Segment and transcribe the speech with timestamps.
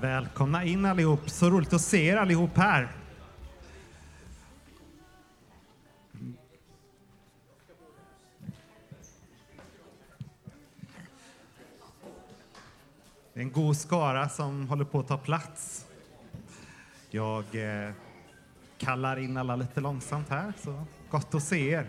[0.00, 1.30] Välkomna in allihop.
[1.30, 2.88] Så roligt att se er allihop här.
[13.32, 15.86] Det är en god skara som håller på att ta plats.
[17.10, 17.92] Jag eh,
[18.78, 21.86] kallar in alla lite långsamt här, så gott att se er.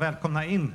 [0.00, 0.74] Välkomna in.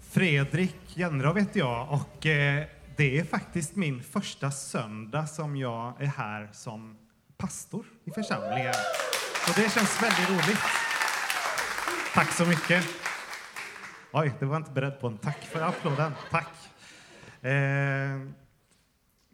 [0.00, 6.06] Fredrik Jennerov heter jag och eh, det är faktiskt min första söndag som jag är
[6.06, 6.98] här som
[7.36, 8.74] pastor i församlingen.
[9.46, 10.60] Så det känns väldigt roligt.
[12.14, 12.84] Tack så mycket.
[14.12, 15.18] Oj, det var jag inte beredd på.
[15.22, 16.12] Tack för applåden.
[16.30, 16.52] Tack.
[17.40, 17.52] Eh,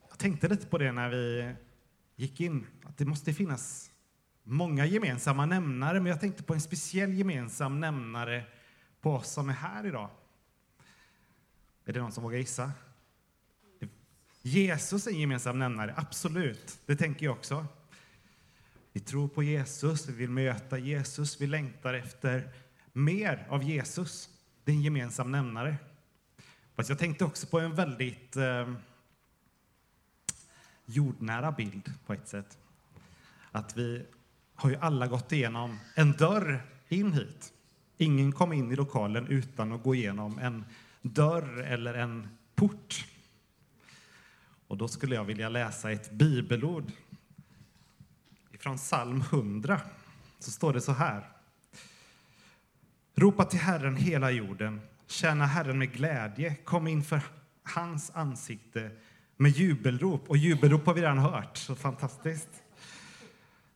[0.08, 1.54] jag tänkte lite på det när vi
[2.16, 3.91] gick in, att det måste finnas
[4.42, 8.44] många gemensamma nämnare, men jag tänkte på en speciell gemensam nämnare
[9.00, 10.10] på oss som är här idag.
[11.84, 12.72] Är det någon som vågar gissa?
[14.42, 16.78] Jesus är en gemensam nämnare, absolut.
[16.86, 17.66] Det tänker jag också.
[18.92, 22.52] Vi tror på Jesus, vi vill möta Jesus, vi längtar efter
[22.92, 24.28] mer av Jesus.
[24.64, 25.76] Det är en gemensam nämnare.
[26.74, 28.74] Fast jag tänkte också på en väldigt eh,
[30.84, 32.58] jordnära bild på ett sätt.
[33.52, 34.06] Att vi
[34.62, 37.52] har ju alla gått igenom en dörr in hit.
[37.98, 40.64] Ingen kom in i lokalen utan att gå igenom en
[41.02, 43.06] dörr eller en port.
[44.66, 46.92] Och då skulle jag vilja läsa ett bibelord
[48.58, 49.80] från psalm 100.
[50.38, 51.28] Så står det så här.
[53.14, 57.20] Ropa till Herren hela jorden, tjäna Herren med glädje, kom inför
[57.62, 58.90] hans ansikte
[59.36, 60.30] med jubelrop.
[60.30, 62.62] Och jubelrop har vi redan hört, så fantastiskt.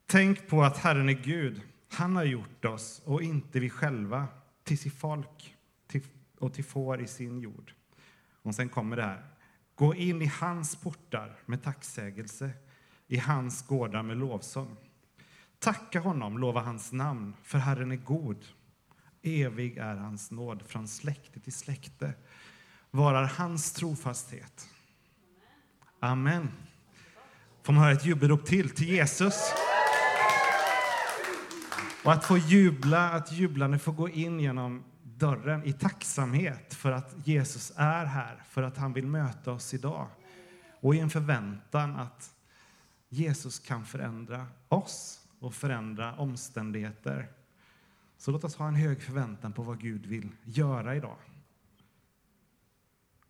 [0.06, 1.60] Tänk på att Herren är Gud.
[1.88, 4.28] Han har gjort oss och inte vi själva
[4.64, 5.56] till sitt folk
[6.38, 7.72] och till får i sin jord.
[8.42, 9.24] Och sen kommer det här.
[9.74, 12.50] Gå in i hans portar med tacksägelse,
[13.06, 14.76] i hans gårdar med lovsång.
[15.58, 18.44] Tacka honom, lova hans namn, för Herren är god.
[19.22, 22.14] Evig är hans nåd från släkte till släkte.
[22.90, 24.68] Varar hans trofasthet.
[26.00, 26.48] Amen.
[27.62, 29.52] Får man höra ett jubelrop till, till Jesus?
[32.06, 37.14] Och att få jubla, att jublande få gå in genom dörren i tacksamhet för att
[37.24, 40.08] Jesus är här, för att han vill möta oss idag.
[40.80, 42.34] Och i en förväntan att
[43.08, 47.28] Jesus kan förändra oss och förändra omständigheter.
[48.16, 51.18] Så låt oss ha en hög förväntan på vad Gud vill göra idag.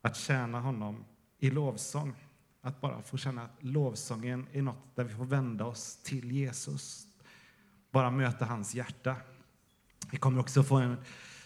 [0.03, 1.05] Att tjäna honom
[1.39, 2.15] i lovsång.
[2.61, 7.07] Att bara få känna att lovsången är något där vi får vända oss till Jesus.
[7.97, 9.17] Bara möta hans hjärta.
[10.11, 10.97] Vi kommer också få en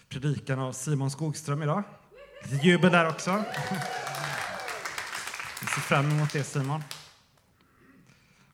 [0.09, 1.83] predikan av Simon Skogström idag.
[2.43, 3.43] Lite jubel där också.
[5.61, 6.83] Vi ser fram emot det Simon.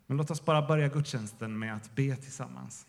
[0.08, 2.86] Men låt oss bara börja gudstjänsten med att be tillsammans.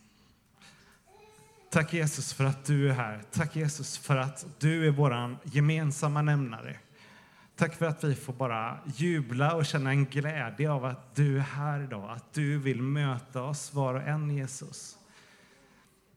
[1.71, 3.23] Tack Jesus för att du är här.
[3.31, 6.77] Tack Jesus för att du är vår gemensamma nämnare.
[7.57, 11.43] Tack för att vi får bara jubla och känna en glädje av att du är
[11.43, 14.98] här idag, att du vill möta oss var och en, Jesus.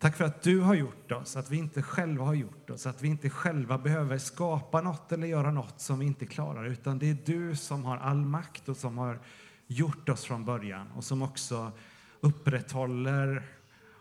[0.01, 3.01] Tack för att du har gjort oss, att vi inte själva har gjort oss, att
[3.01, 7.09] vi inte själva behöver skapa något eller göra något som vi inte klarar, utan det
[7.09, 9.19] är du som har all makt och som har
[9.67, 11.72] gjort oss från början och som också
[12.19, 13.47] upprätthåller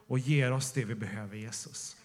[0.07, 1.97] och ger oss det vi behöver, Jesus.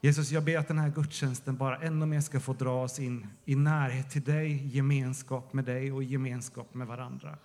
[0.00, 3.26] Jesus, jag ber att den här gudstjänsten bara ännu mer ska få dra oss in
[3.44, 7.38] i närhet till dig, gemenskap med dig och gemenskap med varandra.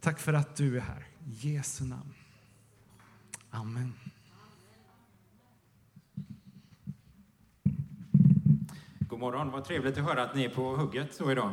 [0.00, 1.06] Tack för att du är här.
[1.26, 2.14] I Jesu namn.
[3.50, 3.92] Amen.
[9.16, 11.50] God morgon, vad trevligt att höra att ni är på hugget så idag.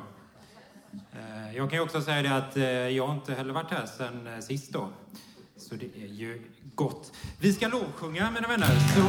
[1.11, 4.27] Eh, jag kan ju också säga det att eh, jag inte heller varit här sedan
[4.27, 4.89] eh, sist då.
[5.57, 6.41] Så det är ju
[6.75, 7.13] gott.
[7.39, 8.67] Vi ska lovsjunga mina vänner.
[8.67, 9.01] Så,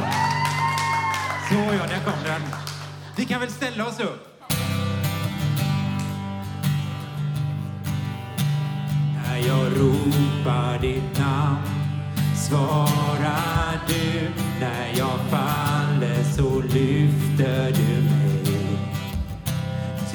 [1.49, 2.41] så ja, där kom den.
[3.17, 4.41] Vi kan väl ställa oss upp.
[9.23, 11.67] När jag ropar ditt namn
[12.49, 14.29] svarar du.
[14.59, 17.94] När jag faller så lyfter du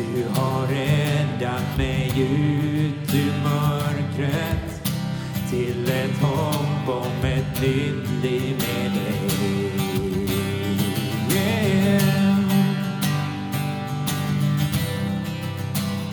[0.00, 4.82] du har räddat mig ut ur mörkret
[5.50, 9.30] till ett hopp om ett nytt liv med dig.
[11.32, 12.40] Yeah.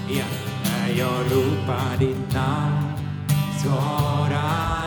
[0.10, 0.26] Ja,
[0.64, 2.94] när jag ropar ditt namn
[3.64, 4.87] svarar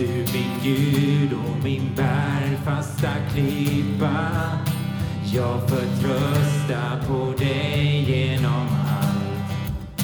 [0.00, 4.16] du min Gud och min bärfasta klippa.
[5.34, 10.02] Jag förtröstar på dig genom allt.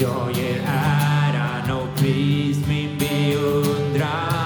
[0.00, 4.37] Jag ger äran och pris min beundran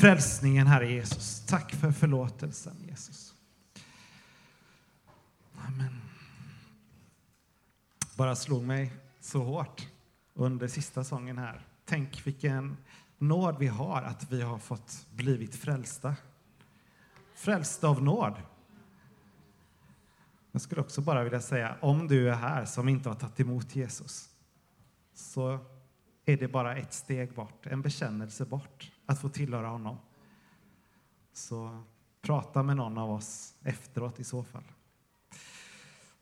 [0.00, 1.46] Frälsningen, Herre Jesus.
[1.46, 3.34] Tack för förlåtelsen, Jesus.
[5.56, 6.00] Amen.
[8.16, 9.88] Bara slog mig så hårt
[10.34, 11.66] under sista sången här.
[11.84, 12.76] Tänk vilken
[13.18, 16.16] nåd vi har att vi har fått blivit frälsta.
[17.34, 18.34] Frälsta av nåd.
[20.52, 23.76] Jag skulle också bara vilja säga, om du är här som inte har tagit emot
[23.76, 24.28] Jesus,
[25.14, 25.58] så
[26.24, 29.96] är det bara ett steg bort, en bekännelse bort, att få tillhöra honom.
[31.32, 31.82] Så
[32.22, 34.64] prata med någon av oss efteråt i så fall.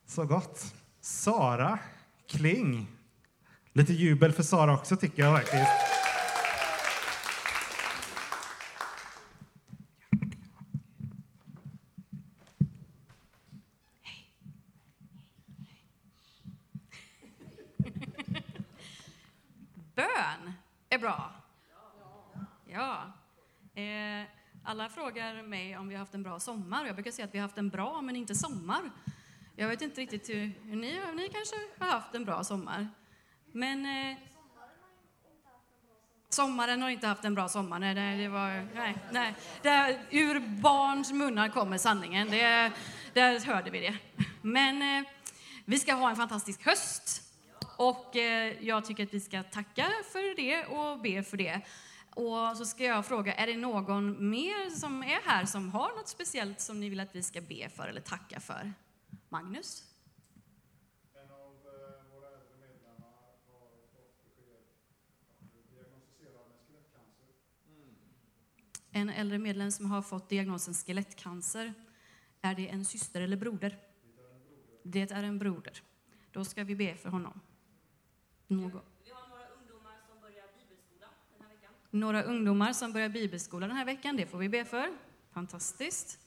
[0.07, 0.74] Så gott.
[1.01, 1.79] Sara
[2.27, 2.87] Kling.
[3.72, 5.70] Lite jubel för Sara också tycker jag faktiskt.
[19.94, 20.53] Bön
[20.90, 21.38] är bra.
[22.79, 23.12] Ja.
[23.83, 24.27] Eh,
[24.64, 26.87] alla frågar mig om vi har haft en bra sommar.
[26.87, 28.91] Jag brukar säga att vi har haft en bra, men inte sommar.
[29.57, 31.12] Jag vet inte riktigt hur, hur ni har.
[31.12, 32.88] Ni kanske har haft en bra sommar.
[33.53, 33.87] Men...
[33.87, 34.17] Eh,
[36.29, 37.79] sommaren har inte haft en bra sommar.
[37.79, 38.69] Nej, det, det var...
[38.75, 39.35] Nej, nej.
[39.62, 42.31] Det, ur barns munnar kommer sanningen.
[42.31, 42.73] Det,
[43.12, 43.97] där hörde vi det.
[44.43, 45.11] Men eh,
[45.64, 47.23] vi ska ha en fantastisk höst.
[47.77, 51.61] Och eh, jag tycker att vi ska tacka för det och be för det.
[52.19, 56.09] Och så ska jag fråga, är det någon mer som är här som har något
[56.09, 58.73] speciellt som ni vill att vi ska be för eller tacka för?
[59.29, 59.85] Magnus?
[61.15, 62.29] En av eh, våra
[69.11, 69.37] äldre.
[69.37, 71.75] En medlem som har fått diagnosen skelettcancer.
[72.41, 73.79] Är det en syster eller broder?
[74.83, 75.83] Det är en broder.
[76.31, 77.41] Då ska vi be för honom.
[78.47, 78.81] Någon.
[79.05, 81.73] Vi har några ungdomar som börjar bibelskola den här veckan.
[81.90, 84.16] Några ungdomar som börjar bibelskola den här veckan.
[84.16, 84.88] Det får vi be för.
[85.33, 86.18] Fantastiskt.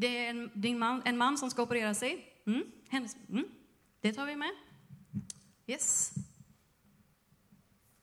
[0.00, 2.42] Det är en, din man, en man som ska operera sig.
[2.46, 2.62] Mm.
[2.88, 3.44] Hennes, mm.
[4.00, 4.50] Det tar vi med.
[5.66, 6.12] Yes.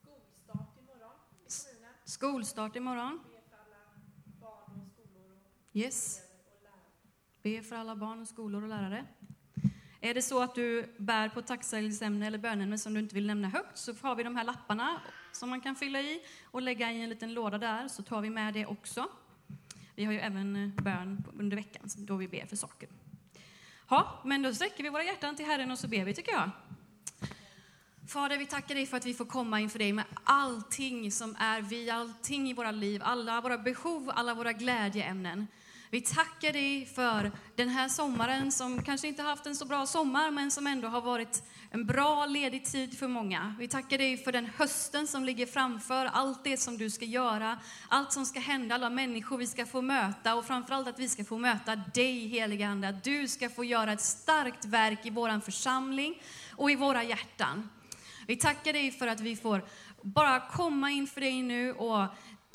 [0.03, 1.93] Skolstart imorgon i kommunen.
[2.05, 3.19] Skolstart imorgon.
[3.23, 3.95] Be för alla
[4.39, 6.21] barn och skolor och Yes.
[7.41, 9.05] Be för alla barn och skolor och lärare.
[10.01, 13.49] Är det så att du bär på tacksägelseämne eller bönämne som du inte vill nämna
[13.49, 17.01] högt så har vi de här lapparna som man kan fylla i och lägga i
[17.01, 19.07] en liten låda där, så tar vi med det också.
[19.95, 22.89] Vi har ju även eh, bön under veckan då vi ber för saker.
[23.89, 26.49] Ja, men då sträcker vi våra hjärtan till Herren och så ber vi, tycker jag.
[28.07, 31.61] Fader, vi tackar dig för att vi får komma inför dig med allting som är
[31.61, 35.47] vi, allting i våra liv, alla våra behov, alla våra glädjeämnen.
[35.89, 40.31] Vi tackar dig för den här sommaren som kanske inte haft en så bra sommar,
[40.31, 43.55] men som ändå har varit en bra ledig tid för många.
[43.59, 47.59] Vi tackar dig för den hösten som ligger framför, allt det som du ska göra,
[47.89, 51.23] allt som ska hända, alla människor vi ska få möta och framförallt att vi ska
[51.23, 55.39] få möta dig, heliga Ande, att du ska få göra ett starkt verk i vår
[55.39, 56.21] församling
[56.51, 57.69] och i våra hjärtan.
[58.27, 59.65] Vi tackar dig för att vi får
[60.01, 62.05] bara komma inför dig nu och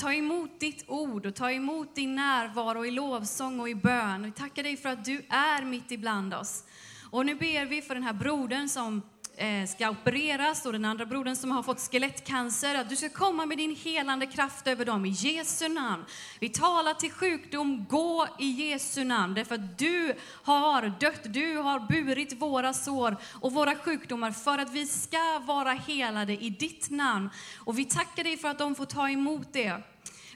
[0.03, 4.23] ta emot ditt ord och ta emot din närvaro i lovsång och i bön.
[4.23, 6.65] Vi tackar dig för att du är mitt ibland oss.
[7.11, 9.03] Och nu ber vi för den här brodern som
[9.37, 13.47] eh, ska opereras och den andra brodern som har fått skelettcancer, att du ska komma
[13.47, 16.05] med din helande kraft över dem i Jesu namn.
[16.41, 21.81] Vi talar till sjukdom, gå i Jesu namn, därför att du har dött, du har
[21.81, 27.31] burit våra sår och våra sjukdomar för att vi ska vara helade i ditt namn.
[27.59, 29.83] Och vi tackar dig för att de får ta emot det.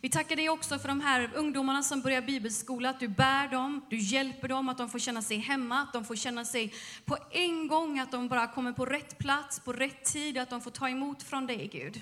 [0.06, 3.84] Vi tackar dig också för de här ungdomarna som börjar bibelskola, att du bär dem,
[3.90, 7.16] du hjälper dem, att de får känna sig hemma, att de får känna sig på
[7.30, 10.70] en gång, att de bara kommer på rätt plats, på rätt tid, att de får
[10.70, 12.00] ta emot från dig, Gud.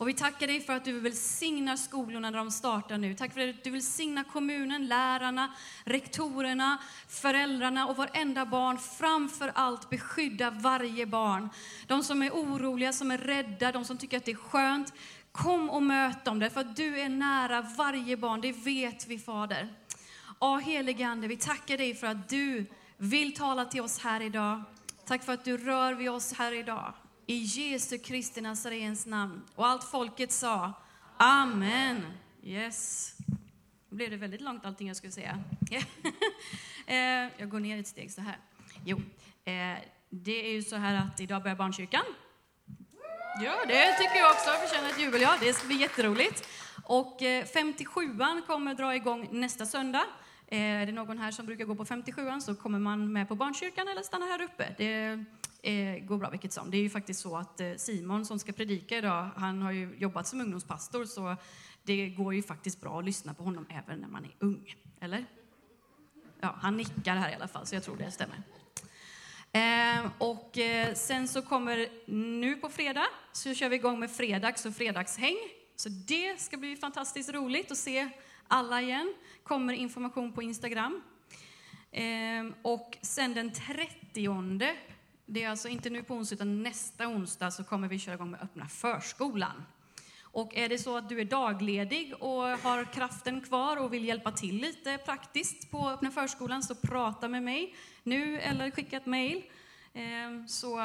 [0.00, 3.14] Och vi tackar dig för att du välsignar skolorna när de startar nu.
[3.14, 8.78] Tack för att du välsignar kommunen, lärarna, rektorerna, föräldrarna och varenda barn.
[8.78, 11.50] Framför allt beskydda varje barn.
[11.86, 14.92] De som är oroliga, som är rädda, de som tycker att det är skönt.
[15.32, 18.40] Kom och möt dem, därför att du är nära varje barn.
[18.40, 19.68] Det vet vi, Fader.
[20.40, 22.66] Ja, helige Ande, vi tackar dig för att du
[22.96, 24.62] vill tala till oss här idag.
[25.06, 26.94] Tack för att du rör vid oss här idag.
[27.26, 29.42] I Jesu Kristi Nazarens namn.
[29.54, 30.72] Och allt folket sa
[31.16, 32.06] Amen.
[32.42, 33.14] Yes.
[33.88, 35.44] Nu blev det väldigt långt allting jag skulle säga.
[36.86, 38.38] Eh, jag går ner ett steg så här.
[38.84, 38.96] Jo,
[39.44, 42.02] eh, det är ju så här att idag börjar barnkyrkan.
[43.38, 45.20] Ja, det tycker jag också Jag förtjänar ett jubel.
[45.20, 46.48] Ja, det ska bli jätteroligt.
[46.84, 50.04] Och eh, 57an kommer dra igång nästa söndag.
[50.46, 53.34] Eh, är det någon här som brukar gå på 57an så kommer man med på
[53.34, 54.74] barnkyrkan eller stanna här uppe.
[54.78, 55.24] Det
[55.62, 56.70] eh, går bra vilket som.
[56.70, 60.26] Det är ju faktiskt så att Simon som ska predika idag, han har ju jobbat
[60.26, 61.36] som ungdomspastor så
[61.82, 64.74] det går ju faktiskt bra att lyssna på honom även när man är ung.
[65.00, 65.24] Eller?
[66.40, 68.42] Ja, han nickar här i alla fall, så jag tror det stämmer.
[69.52, 74.66] Eh, och eh, sen så kommer nu på fredag så kör vi igång med fredags
[74.66, 75.36] och fredagshäng.
[75.76, 78.10] Så det ska bli fantastiskt roligt att se
[78.48, 79.14] alla igen.
[79.42, 81.02] Kommer information på Instagram.
[81.92, 84.74] Eh, och sen den 30,
[85.26, 88.30] det är alltså inte nu på onsdag utan nästa onsdag så kommer vi köra igång
[88.30, 89.66] med öppna förskolan.
[90.32, 94.32] Och är det så att du är dagledig och har kraften kvar och vill hjälpa
[94.32, 99.42] till lite praktiskt på öppna förskolan så prata med mig nu eller skicka ett mejl
[99.94, 100.78] ehm, så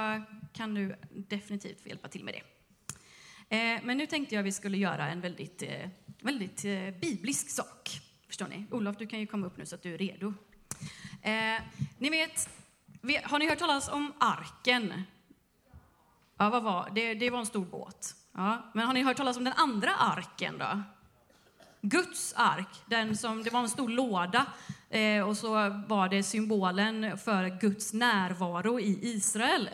[0.53, 2.41] kan du definitivt få hjälpa till med det.
[3.49, 5.89] Eh, men nu tänkte jag att vi skulle göra en väldigt, eh,
[6.21, 8.01] väldigt eh, biblisk sak.
[8.27, 8.65] Förstår ni?
[8.71, 10.33] Olof, du kan ju komma upp nu så att du är redo.
[11.97, 12.49] Ni vet,
[13.23, 15.03] har ni hört talas om arken?
[16.37, 17.13] Ja, vad var det?
[17.13, 18.15] Det var en stor båt.
[18.37, 20.81] Ja, men har ni hört talas om den andra arken då?
[21.81, 24.45] Guds ark, den som, det var en stor låda
[24.89, 25.53] eh, och så
[25.87, 29.69] var det symbolen för Guds närvaro i Israel.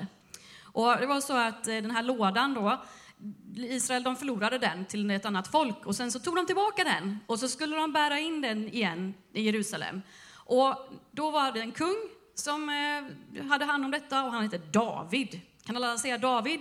[0.63, 2.81] Och det var så att eh, den här lådan då,
[3.55, 7.19] Israel de förlorade den till ett annat folk och sen så tog de tillbaka den
[7.27, 10.01] och så skulle de bära in den igen i Jerusalem.
[10.35, 11.97] Och då var det en kung
[12.35, 15.39] som eh, hade hand om detta och han hette David.
[15.65, 16.59] Kan alla säga David?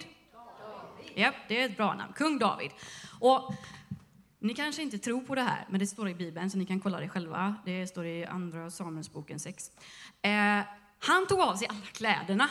[1.21, 2.13] Japp, det är ett bra namn.
[2.13, 2.71] Kung David.
[3.21, 3.55] Och
[4.39, 6.81] ni kanske inte tror på det här, men det står i Bibeln så ni kan
[6.81, 7.55] kolla det själva.
[7.65, 9.71] Det står i Andra Samuelsboken 6.
[10.23, 10.31] Eh,
[10.99, 12.49] han tog av sig alla kläderna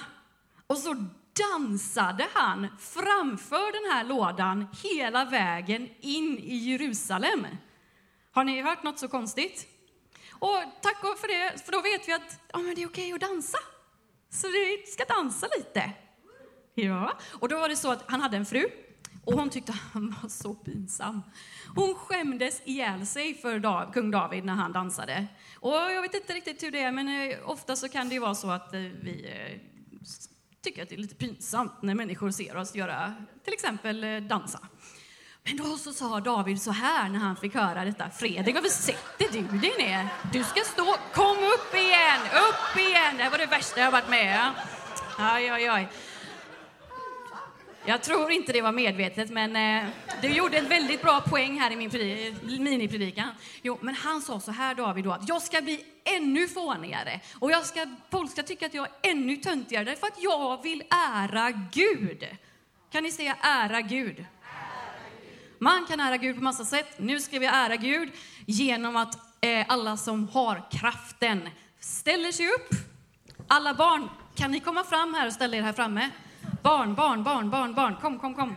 [0.67, 1.05] och så
[1.39, 7.47] dansade han framför den här lådan hela vägen in i Jerusalem.
[8.31, 9.67] Har ni hört något så konstigt?
[10.31, 13.21] Och tack för det, för då vet vi att ja, men det är okej att
[13.21, 13.57] dansa.
[14.29, 15.91] Så vi ska dansa lite.
[16.75, 18.69] Ja, och då var det så att han hade en fru
[19.25, 21.21] och hon tyckte han var så pinsam.
[21.75, 25.27] Hon skämdes ihjäl sig för Dav, kung David när han dansade.
[25.59, 28.19] Och jag vet inte riktigt hur det är, men eh, ofta så kan det ju
[28.19, 29.59] vara så att eh, vi eh,
[30.61, 34.59] tycker att det är lite pinsamt när människor ser oss göra till exempel dansa.
[35.43, 38.09] Men då så sa David så här när han fick höra detta.
[38.09, 40.07] Fredrik, varför sätter du dig ner?
[40.33, 43.17] Du ska stå, kom upp igen, upp igen.
[43.17, 44.53] Det här var det värsta jag varit med om.
[45.17, 45.89] aj, aj.
[47.89, 49.89] Jag tror inte det var medvetet, men eh,
[50.21, 51.89] du gjorde en väldigt bra poäng här i min
[52.63, 53.29] minipredikan.
[53.61, 57.51] Jo, men han sa så här David då, att jag ska bli ännu fånigare och
[57.51, 61.51] jag ska, folk ska tycka att jag är ännu töntigare därför att jag vill ära
[61.71, 62.27] Gud.
[62.91, 64.25] Kan ni säga ära Gud?
[65.59, 66.93] Man kan ära Gud på massa sätt.
[66.97, 68.11] Nu ska vi ära Gud
[68.45, 71.49] genom att eh, alla som har kraften
[71.79, 72.69] ställer sig upp.
[73.47, 76.09] Alla barn, kan ni komma fram här och ställa er här framme?
[76.61, 78.55] Barn, barn, barn, barn, barn, kom, kom, kom.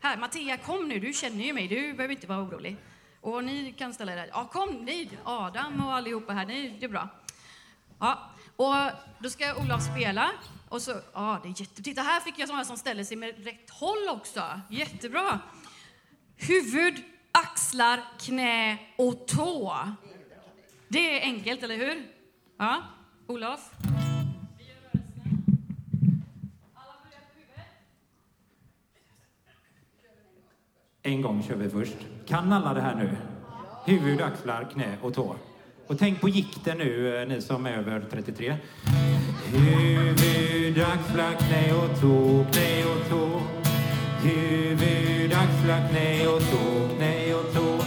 [0.00, 2.76] Här, Mattia, kom nu, du känner ju mig, du behöver inte vara orolig.
[3.20, 4.28] Och ni kan ställa er där.
[4.32, 7.08] Ja, kom ni, Adam och allihopa här, ni, det är bra.
[7.98, 8.74] Ja, och
[9.18, 10.30] då ska Olof spela.
[10.68, 11.82] Och så, ja, det är jätte...
[11.82, 14.60] Titta, här fick jag sådana som ställer sig med rätt håll också.
[14.68, 15.40] Jättebra.
[16.36, 19.76] Huvud, axlar, knä och tå.
[20.88, 22.06] Det är enkelt, eller hur?
[22.58, 22.82] Ja,
[23.26, 23.70] Olof?
[31.02, 31.96] En gång kör vi först.
[32.26, 33.10] Kan alla det här nu?
[33.86, 35.36] Huvud, axlar, knä och tå.
[35.86, 38.56] Och tänk på gikten nu, eh, ni som är över 33.
[39.52, 43.40] Huvud, axlar, knä och tå, knä och tå.
[44.22, 47.84] Huvud, axlar, knä och tå, knä och tå.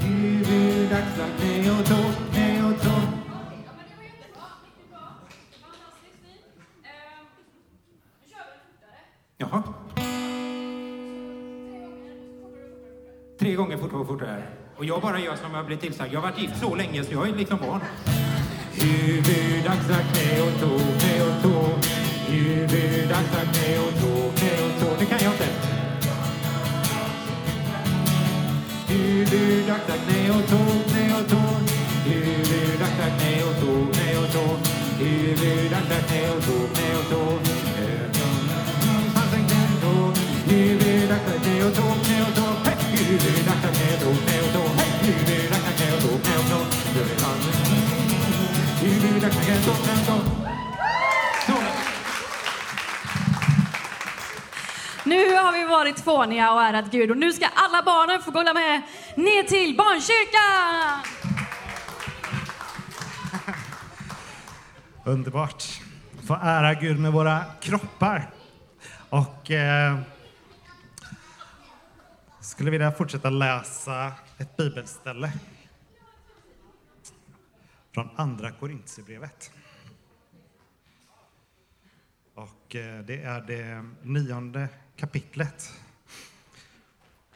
[0.00, 2.33] Huvud, axlar, knä och tå, knä och tå.
[9.44, 9.62] Jaha.
[13.38, 14.42] Tre gånger fortare och fortare.
[14.76, 16.12] Och jag bara gör som jag blir tillsagd.
[16.12, 17.80] Jag har varit gift så länge så jag är liksom barn.
[18.72, 21.56] Huvud, axlar, knä och tå, knä och tå.
[22.28, 24.88] Huvud, axlar, knä och tå, knä och tå.
[24.98, 25.48] Det kan jag inte.
[28.88, 31.42] Huvud, axlar, knä och tå, knä och tå.
[32.06, 34.46] Huvud, axlar, knä och tå, knä och tå.
[34.98, 37.24] Huvud, axlar, knä och tå, knä och tå.
[55.04, 58.42] Nu har vi varit fåniga och ärat Gud och nu ska alla barnen få gå
[58.42, 58.82] med
[59.16, 61.00] ner till barnkyrkan!
[65.04, 65.64] Underbart.
[66.28, 68.30] Få ära Gud med våra kroppar.
[69.08, 69.98] Och eh,
[72.54, 75.32] skulle vilja fortsätta läsa ett bibelställe
[77.94, 79.50] från Andra Korintierbrevet.
[82.34, 85.72] Och eh, det är det nionde kapitlet.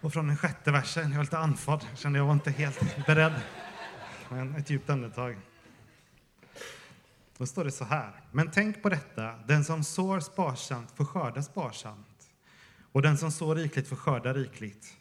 [0.00, 3.40] Och från den sjätte versen, jag var lite andfådd, kände jag var inte helt beredd.
[4.28, 5.38] Men ett djupt andetag.
[7.38, 8.12] Då står det så här.
[8.32, 12.30] Men tänk på detta, den som sår sparsamt får skörda sparsamt
[12.92, 14.94] och den som sår rikligt får skörda rikligt.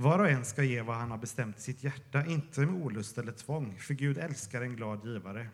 [0.00, 3.18] Var och en ska ge vad han har bestämt i sitt hjärta, inte med olust
[3.18, 5.48] eller tvång, för Gud älskar en glad givare.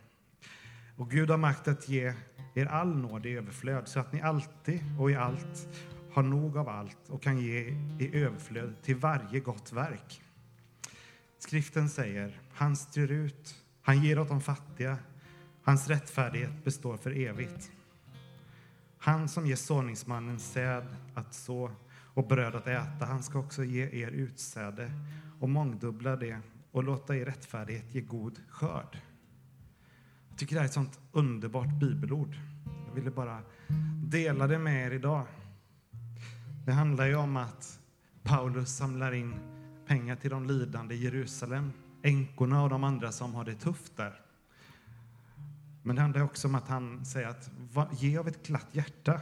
[0.97, 2.15] Och Gud har makt att ge
[2.55, 5.69] er all nåd i överflöd, så att ni alltid och i allt
[6.13, 7.59] har nog av allt och kan ge
[7.99, 10.23] i överflöd till varje gott verk.
[11.39, 14.99] Skriften säger, han styr ut, han ger åt de fattiga,
[15.63, 17.71] hans rättfärdighet består för evigt.
[18.99, 21.71] Han som ger såningsmannen säd att så
[22.17, 24.91] och bröd att äta, han ska också ge er utsäde
[25.41, 26.39] och mångdubbla det
[26.71, 29.01] och låta er rättfärdighet ge god skörd.
[30.29, 32.37] Jag tycker det här är ett sånt underbart bibelord.
[32.89, 33.41] Jag ville bara
[34.05, 35.27] dela det med er idag.
[36.67, 37.81] Det handlar ju om att
[38.23, 39.35] Paulus samlar in
[39.87, 44.21] pengar till de lidande i Jerusalem, änkorna och de andra som har det tufft där.
[45.83, 47.51] Men det handlar också om att han säger att
[48.03, 49.21] ge av ett glatt hjärta.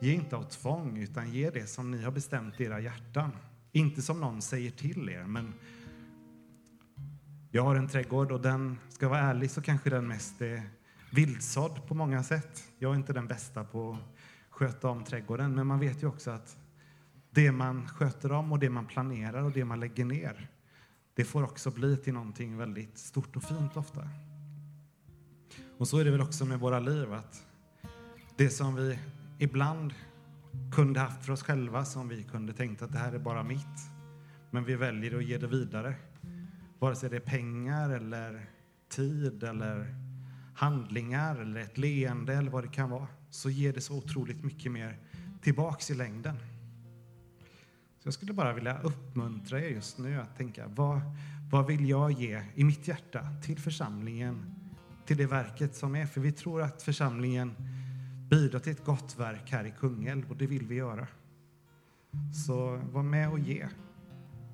[0.00, 3.32] Ge inte av tvång, utan ge det som ni har bestämt i era hjärtan.
[3.72, 5.54] Inte som någon säger till er, men
[7.50, 10.62] jag har en trädgård och den, ska jag vara ärlig, så kanske den mest är
[11.12, 12.64] vildsådd på många sätt.
[12.78, 13.98] Jag är inte den bästa på att
[14.50, 16.56] sköta om trädgården, men man vet ju också att
[17.30, 20.50] det man sköter om och det man planerar och det man lägger ner,
[21.14, 24.08] det får också bli till någonting väldigt stort och fint ofta.
[25.78, 27.46] Och så är det väl också med våra liv, att
[28.36, 28.98] det som vi
[29.38, 29.94] ibland
[30.72, 33.90] kunde haft för oss själva, som vi kunde tänkt att det här är bara mitt,
[34.50, 35.94] men vi väljer att ge det vidare.
[36.78, 38.46] Vare sig det är pengar eller
[38.88, 39.94] tid eller
[40.54, 44.72] handlingar eller ett leende eller vad det kan vara, så ger det så otroligt mycket
[44.72, 44.98] mer
[45.42, 46.36] tillbaks i längden.
[47.98, 51.00] Så jag skulle bara vilja uppmuntra er just nu att tänka, vad,
[51.50, 54.54] vad vill jag ge i mitt hjärta till församlingen,
[55.06, 56.06] till det verket som är.
[56.06, 57.54] För vi tror att församlingen
[58.28, 61.06] bidra till ett gott verk här i Kungälv och det vill vi göra.
[62.46, 63.68] Så var med och ge.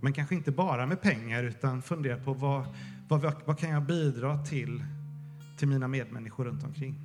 [0.00, 2.66] Men kanske inte bara med pengar utan fundera på vad,
[3.08, 4.84] vad, vad kan jag bidra till,
[5.58, 7.00] till mina medmänniskor runt omkring.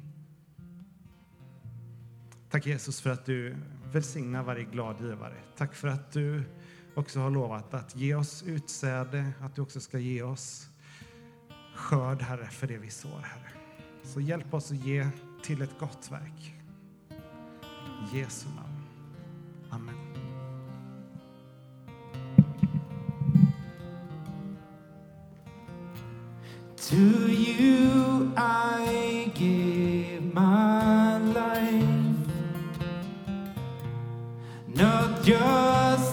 [2.49, 3.55] Tack Jesus för att du
[3.91, 5.38] välsignar varje glad givare.
[5.58, 6.43] Tack för att du
[6.95, 10.69] också har lovat att ge oss utsäde, att du också ska ge oss
[11.75, 13.51] skörd, Herre, för det vi sår, Herre.
[14.03, 15.08] Så hjälp oss att ge
[15.43, 16.59] till ett gott verk.
[18.12, 18.73] Jesu namn.
[19.71, 19.95] Amen.
[26.89, 32.27] To you I give my life,
[34.67, 36.09] not just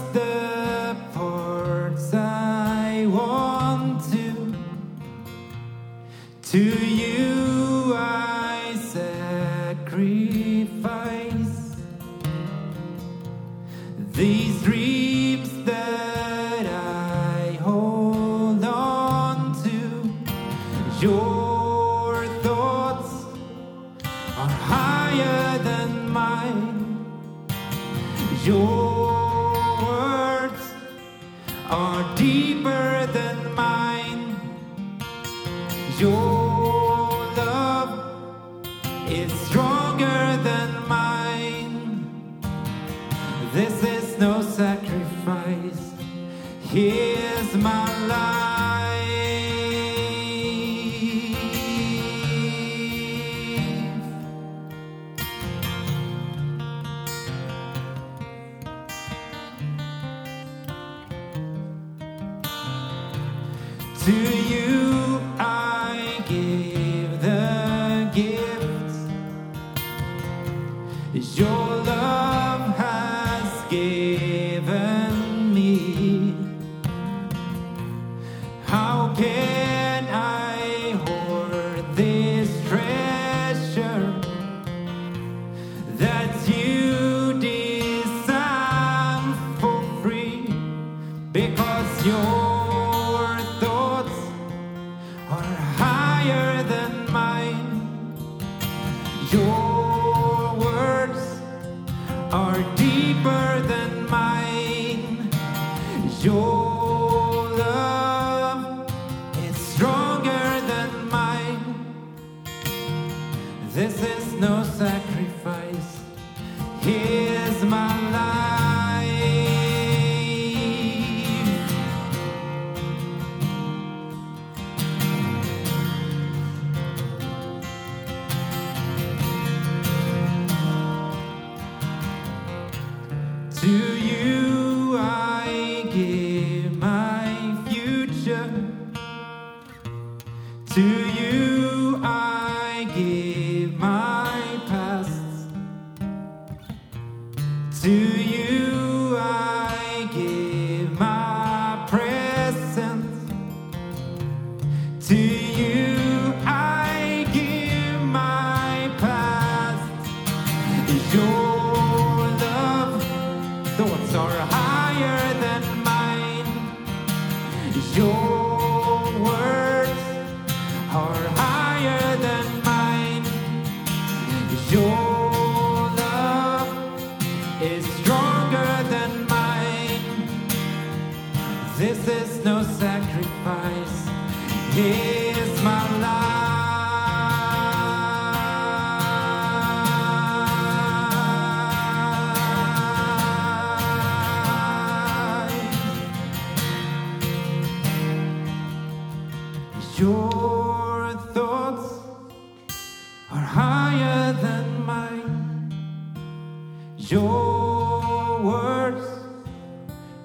[207.08, 209.06] Your words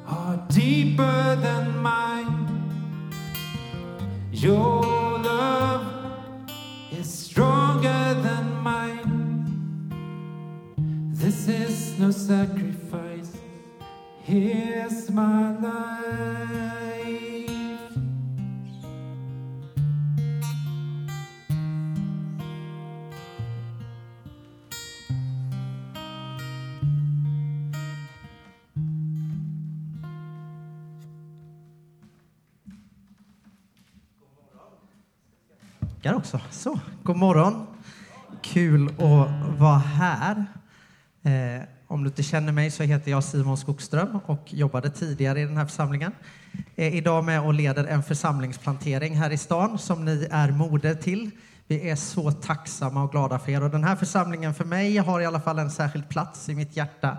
[0.07, 2.47] are deeper than mine.
[4.31, 4.81] Your
[5.19, 5.85] love
[6.91, 9.91] is stronger than mine.
[11.13, 12.60] This is no sacrifice.
[37.21, 37.67] Morgon.
[38.41, 40.45] Kul att vara här.
[41.23, 45.45] Eh, om du inte känner mig så heter jag Simon Skogström och jobbade tidigare i
[45.45, 46.11] den här församlingen.
[46.75, 51.31] Är idag med och leder en församlingsplantering här i stan som ni är moder till.
[51.67, 53.63] Vi är så tacksamma och glada för er.
[53.63, 56.77] Och den här församlingen för mig har i alla fall en särskild plats i mitt
[56.77, 57.17] hjärta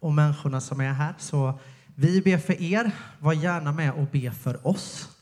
[0.00, 1.14] och människorna som är här.
[1.18, 1.58] Så
[1.94, 2.90] vi ber för er.
[3.18, 5.17] Var gärna med och be för oss.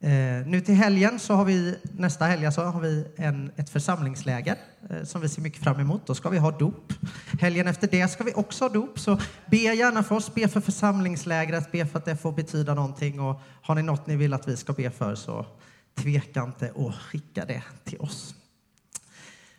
[0.00, 4.56] Eh, nu till helgen, så har vi, nästa helg alltså, har vi en, ett församlingsläger
[4.90, 6.06] eh, som vi ser mycket fram emot.
[6.06, 6.92] Då ska vi ha dop.
[7.40, 8.98] Helgen efter det ska vi också ha dop.
[8.98, 13.20] Så be gärna för oss, be för församlingslägret, be för att det får betyda någonting.
[13.20, 15.46] Och har ni något ni vill att vi ska be för så
[15.94, 18.34] tveka inte och skicka det till oss.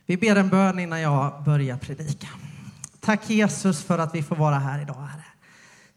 [0.06, 2.28] Vi ber en bön innan jag börjar predika.
[3.00, 5.29] Tack Jesus för att vi får vara här idag, Herre.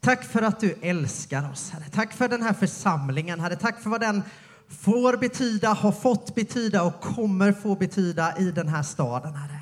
[0.04, 1.84] Tack för att du älskar oss, Herre.
[1.92, 3.56] Tack för den här församlingen, Herre.
[3.56, 4.22] Tack för vad den
[4.68, 9.58] får betyda, har fått betyda och kommer få betyda i den här staden, Herre.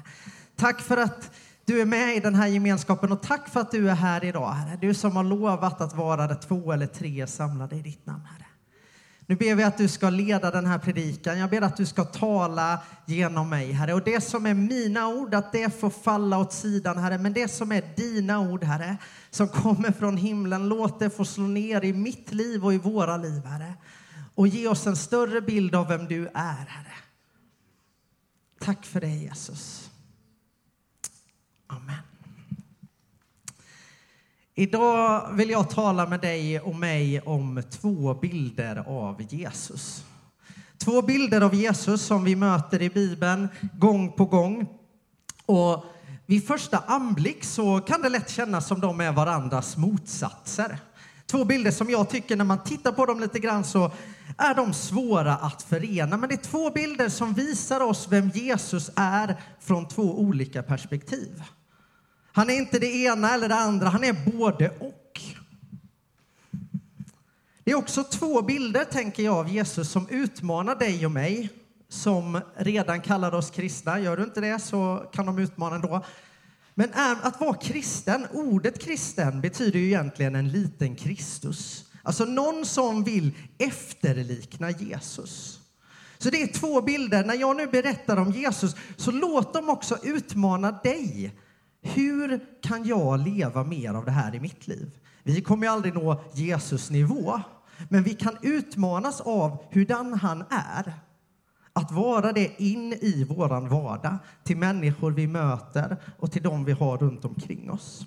[0.57, 1.31] Tack för att
[1.65, 4.53] du är med i den här gemenskapen och tack för att du är här idag,
[4.53, 4.79] Herre.
[4.81, 8.23] Du som har lovat att vara där två eller tre är samlade i ditt namn,
[8.25, 8.40] Herre.
[9.31, 11.39] Nu ber vi att du ska leda den här predikan.
[11.39, 13.95] Jag ber att du ska tala genom mig, Herre.
[13.95, 17.19] Och det som är mina ord, att det får falla åt sidan, Herre.
[17.19, 18.97] Men det som är dina ord, Herre,
[19.31, 23.17] som kommer från himlen, låt det få slå ner i mitt liv och i våra
[23.17, 23.75] liv, Herre.
[24.35, 26.95] Och ge oss en större bild av vem du är, Herre.
[28.61, 29.91] Tack för det, Jesus.
[31.67, 32.10] Amen.
[34.61, 40.05] Idag vill jag tala med dig och mig om två bilder av Jesus.
[40.79, 43.49] Två bilder av Jesus som vi möter i Bibeln
[43.79, 44.67] gång på gång.
[45.47, 45.85] Och
[46.27, 50.79] vid första anblick så kan det lätt kännas som de är varandras motsatser.
[51.27, 53.93] Två bilder som jag tycker när man tittar på dem lite grann så
[54.39, 56.17] är de svåra att förena.
[56.17, 61.43] Men det är två bilder som visar oss vem Jesus är från två olika perspektiv.
[62.33, 65.21] Han är inte det ena eller det andra, han är både och.
[67.65, 71.49] Det är också två bilder, tänker jag, av Jesus som utmanar dig och mig
[71.89, 74.01] som redan kallar oss kristna.
[74.01, 76.05] Gör du inte det så kan de utmana ändå.
[76.75, 76.91] Men
[77.23, 81.85] att vara kristen, ordet kristen betyder ju egentligen en liten Kristus.
[82.03, 85.61] Alltså någon som vill efterlikna Jesus.
[86.19, 87.25] Så det är två bilder.
[87.25, 91.33] När jag nu berättar om Jesus så låt dem också utmana dig
[91.83, 94.91] hur kan jag leva mer av det här i mitt liv?
[95.23, 97.41] Vi kommer ju aldrig nå Jesus nivå,
[97.89, 100.93] men vi kan utmanas av hurdan han är.
[101.73, 106.73] Att vara det in i våran vardag, till människor vi möter och till dem vi
[106.73, 108.07] har runt omkring oss.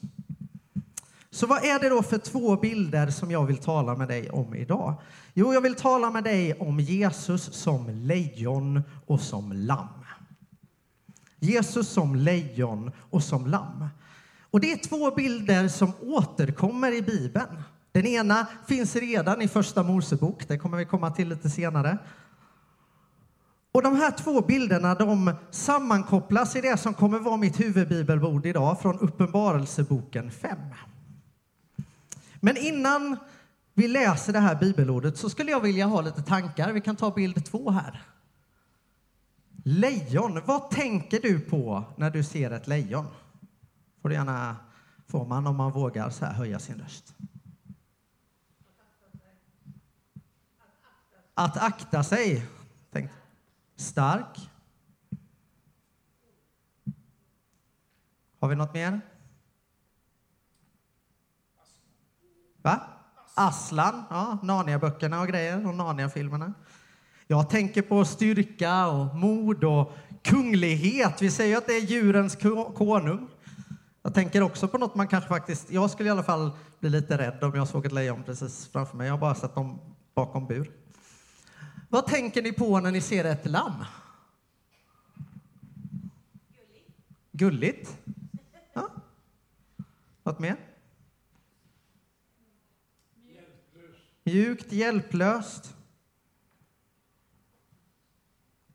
[1.34, 4.56] Så vad är det då för två bilder som jag vill tala med dig om
[4.56, 4.96] idag?
[5.34, 10.03] Jo, jag vill tala med dig om Jesus som lejon och som lamm.
[11.44, 13.88] Jesus som lejon och som lamm.
[14.52, 17.64] Och det är två bilder som återkommer i Bibeln.
[17.92, 21.98] Den ena finns redan i Första Mosebok, det kommer vi komma till lite senare.
[23.72, 28.82] Och de här två bilderna de sammankopplas i det som kommer vara mitt huvudbibelbord idag
[28.82, 30.58] från Uppenbarelseboken 5.
[32.40, 33.18] Men innan
[33.74, 36.72] vi läser det här bibelordet så skulle jag vilja ha lite tankar.
[36.72, 38.02] Vi kan ta bild två här.
[39.64, 43.08] Lejon, vad tänker du på när du ser ett lejon?
[44.02, 44.56] Får du gärna,
[45.08, 47.16] får man om man vågar så här höja sin röst.
[51.34, 52.48] Att akta sig.
[52.92, 53.12] Tänk.
[53.76, 54.50] Stark.
[58.40, 59.02] Har vi något mer?
[62.62, 62.82] Va?
[63.34, 66.54] Aslan, ja, Narnia-böckerna och grejer och Narnia-filmerna.
[67.34, 71.22] Jag tänker på styrka och mod och kunglighet.
[71.22, 72.38] Vi säger att det är djurens
[72.76, 73.30] konung.
[74.02, 75.72] Jag tänker också på något man kanske faktiskt...
[75.72, 78.98] Jag skulle i alla fall bli lite rädd om jag såg ett lejon precis framför
[78.98, 79.08] mig.
[79.08, 79.80] Jag har bara sett dem
[80.16, 80.72] bakom bur.
[81.90, 83.86] Vad tänker ni på när ni ser ett lamm?
[87.32, 87.98] Gulligt.
[88.74, 88.90] Ja.
[90.24, 90.56] Något mer?
[94.24, 95.76] Mjukt, hjälplöst.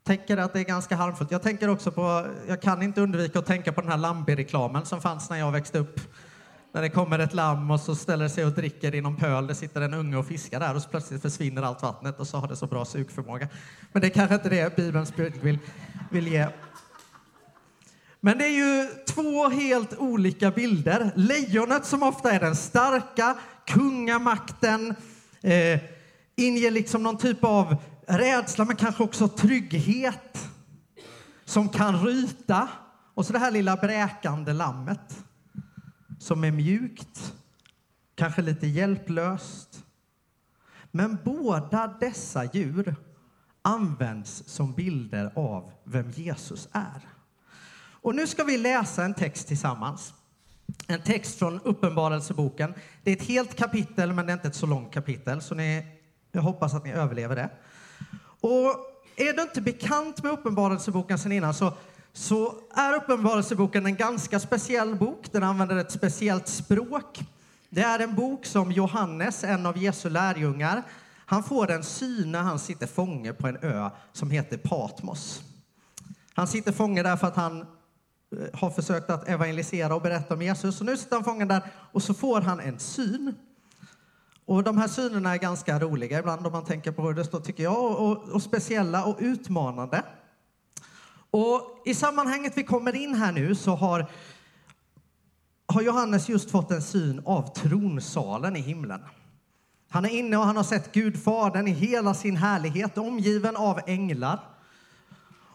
[0.09, 1.31] Tänker att det är ganska harmfullt.
[1.31, 5.01] Jag tänker också på, jag kan inte undvika att tänka på den här Lambi-reklamen som
[5.01, 5.99] fanns när jag växte upp.
[6.71, 9.47] När det kommer ett lamm och så ställer sig och dricker i någon pöl.
[9.47, 12.37] Det sitter en unge och fiskar där och så plötsligt försvinner allt vattnet och så
[12.37, 13.47] har det så bra sugförmåga.
[13.91, 15.59] Men det är kanske inte det Bibelns bud vill,
[16.11, 16.47] vill ge.
[18.19, 21.11] Men det är ju två helt olika bilder.
[21.15, 23.35] Lejonet som ofta är den starka
[23.65, 24.95] kungamakten
[25.41, 25.79] eh,
[26.35, 27.75] inger liksom någon typ av
[28.09, 30.49] rädsla men kanske också trygghet
[31.45, 32.69] som kan ryta.
[33.13, 35.23] Och så det här lilla bräkande lammet
[36.19, 37.33] som är mjukt,
[38.15, 39.83] kanske lite hjälplöst.
[40.91, 42.95] Men båda dessa djur
[43.61, 47.09] används som bilder av vem Jesus är.
[48.01, 50.13] Och nu ska vi läsa en text tillsammans.
[50.87, 52.73] En text från Uppenbarelseboken.
[53.03, 55.87] Det är ett helt kapitel, men det är inte ett så långt kapitel, så ni,
[56.31, 57.49] jag hoppas att ni överlever det.
[58.41, 58.75] Och
[59.15, 61.73] är du inte bekant med Uppenbarelseboken sen innan så,
[62.13, 65.31] så är Uppenbarelseboken en ganska speciell bok.
[65.31, 67.19] Den använder ett speciellt språk.
[67.69, 70.83] Det är en bok som Johannes, en av Jesu lärjungar,
[71.29, 75.41] han får en syn när han sitter fånge på en ö som heter Patmos.
[76.33, 80.41] Han sitter fånge där för att han eh, har försökt att evangelisera och berätta om
[80.41, 80.79] Jesus.
[80.79, 81.61] Och nu sitter han fången där
[81.91, 83.35] och så får han en syn.
[84.49, 87.39] Och de här synerna är ganska roliga ibland om man tänker på hur det står,
[87.39, 90.03] tycker jag, och, och, och speciella och utmanande.
[91.31, 94.05] Och i sammanhanget vi kommer in här nu så har,
[95.65, 99.01] har Johannes just fått en syn av tronsalen i himlen.
[99.89, 103.79] Han är inne och han har sett Gud Fadern i hela sin härlighet, omgiven av
[103.87, 104.39] änglar.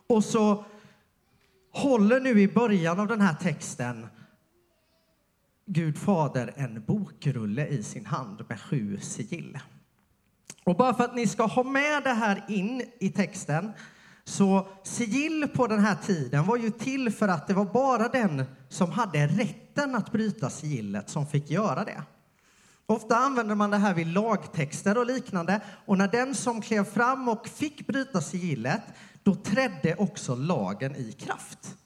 [0.07, 0.65] Och så
[1.73, 4.07] håller nu i början av den här texten
[5.67, 9.59] Gud Fader en bokrulle i sin hand med sju sigill.
[10.65, 13.73] Och bara för att ni ska ha med det här in i texten
[14.25, 18.45] så sigill på den här tiden var ju till för att det var bara den
[18.69, 22.03] som hade rätten att bryta sigillet som fick göra det.
[22.87, 27.29] Ofta använder man det här vid lagtexter och liknande och när den som klev fram
[27.29, 28.83] och fick bryta sigillet
[29.23, 31.77] då trädde också lagen i kraft.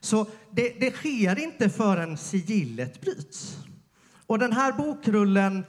[0.00, 3.56] Så det, det sker inte förrän sigillet bryts.
[4.26, 5.64] Och den här bokrullen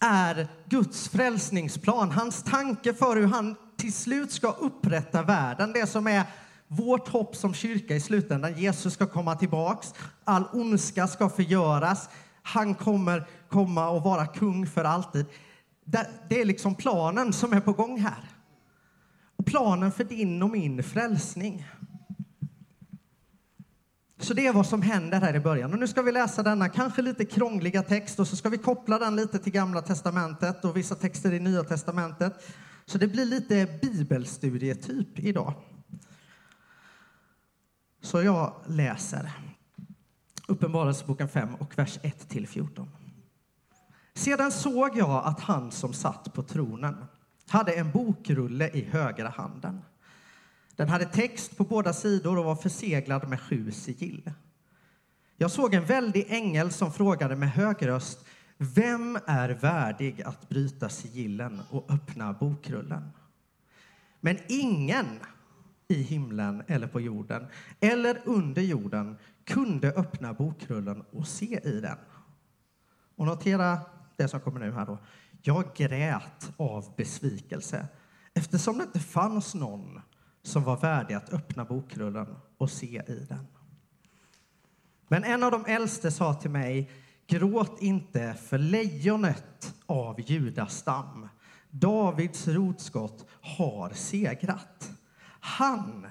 [0.00, 5.72] är Guds frälsningsplan, hans tanke för hur han till slut ska upprätta världen.
[5.72, 6.22] Det som är
[6.68, 8.58] vårt hopp som kyrka i slutändan.
[8.58, 12.08] Jesus ska komma tillbaks, all ondska ska förgöras.
[12.42, 15.26] Han kommer komma och vara kung för alltid.
[16.28, 18.30] Det är liksom planen som är på gång här.
[19.36, 21.66] Och planen för din och min frälsning.
[24.18, 25.72] Så det är vad som händer här i början.
[25.72, 28.98] Och nu ska vi läsa denna kanske lite krångliga text och så ska vi koppla
[28.98, 32.46] den lite till Gamla testamentet och vissa texter i Nya testamentet.
[32.86, 35.54] Så det blir lite bibelstudietyp idag.
[38.02, 39.32] Så jag läser
[40.48, 42.88] Uppenbarelseboken 5 och vers 1 till 14.
[44.14, 47.04] Sedan såg jag att han som satt på tronen
[47.48, 49.82] hade en bokrulle i högra handen.
[50.76, 54.32] Den hade text på båda sidor och var förseglad med sju sigill.
[55.36, 58.26] Jag såg en väldig ängel som frågade med hög röst
[58.58, 63.10] Vem är värdig att bryta sigillen och öppna bokrullen?
[64.20, 65.06] Men ingen
[65.88, 67.46] i himlen eller på jorden
[67.80, 71.98] eller under jorden kunde öppna bokrullen och se i den.
[73.16, 73.80] Och notera
[74.16, 74.98] det som kommer nu här då.
[75.42, 77.86] Jag grät av besvikelse
[78.34, 80.00] eftersom det inte fanns någon
[80.46, 83.46] som var värdig att öppna bokrullen och se i den.
[85.08, 86.90] Men en av de äldste sa till mig,
[87.26, 91.28] gråt inte för lejonet av Judas stam.
[91.70, 94.92] Davids rotskott har segrat.
[95.40, 96.06] Han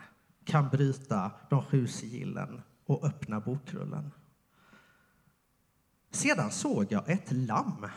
[0.45, 4.11] kan bryta de sju sigillen och öppna bokrullen.
[6.11, 7.87] Sedan såg jag ett lamm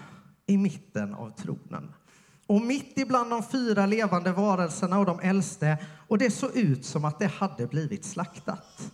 [0.47, 1.93] i mitten av tronen
[2.49, 5.79] och mitt ibland de fyra levande varelserna och de äldste
[6.09, 8.93] och det såg ut som att det hade blivit slaktat.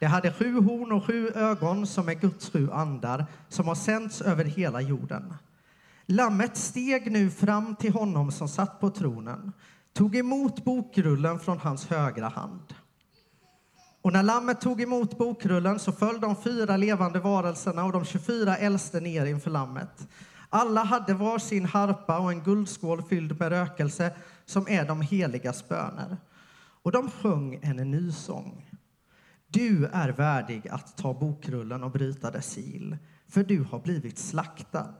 [0.00, 4.20] Det hade sju horn och sju ögon som är Guds sju andar som har sänts
[4.20, 5.34] över hela jorden.
[6.06, 9.52] Lammet steg nu fram till honom som satt på tronen,
[9.92, 12.74] tog emot bokrullen från hans högra hand.
[14.02, 18.56] Och när lammet tog emot bokrullen så föll de fyra levande varelserna och de 24
[18.56, 20.08] äldste ner inför lammet.
[20.54, 25.68] Alla hade var sin harpa och en guldskål fylld med rökelse som är de heligas
[25.68, 26.16] böner.
[26.82, 28.70] Och de sjöng en ny sång.
[29.46, 32.86] Du är värdig att ta bokrullen och bryta dess sil,
[33.28, 34.94] för du har blivit slaktad.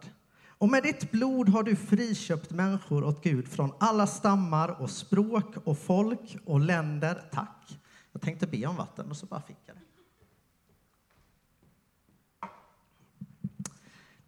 [0.46, 5.54] Och med ditt blod har du friköpt människor åt Gud från alla stammar och språk
[5.64, 7.22] och folk och länder.
[7.32, 7.80] Tack.
[8.12, 9.81] Jag tänkte be om vatten och så bara fick jag det.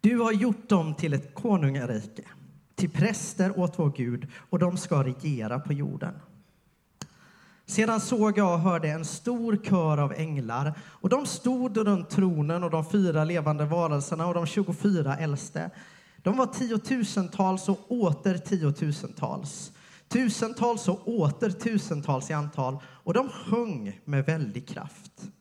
[0.05, 2.23] Du har gjort dem till ett konungarike,
[2.75, 6.13] till präster åt vår Gud, och de ska regera på jorden.
[7.65, 12.63] Sedan såg jag och hörde en stor kör av änglar, och de stod runt tronen
[12.63, 15.69] och de fyra levande varelserna och de 24 äldste.
[16.17, 19.71] De var tiotusentals och åter tiotusentals
[20.07, 25.31] tusentals och åter tusentals i antal, och de sjöng med väldig kraft.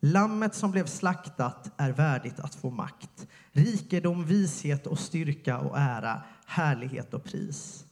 [0.00, 3.26] Lammet som blev slaktat är värdigt att få makt,
[3.58, 7.84] rikedom, vishet och styrka och ära, härlighet och pris.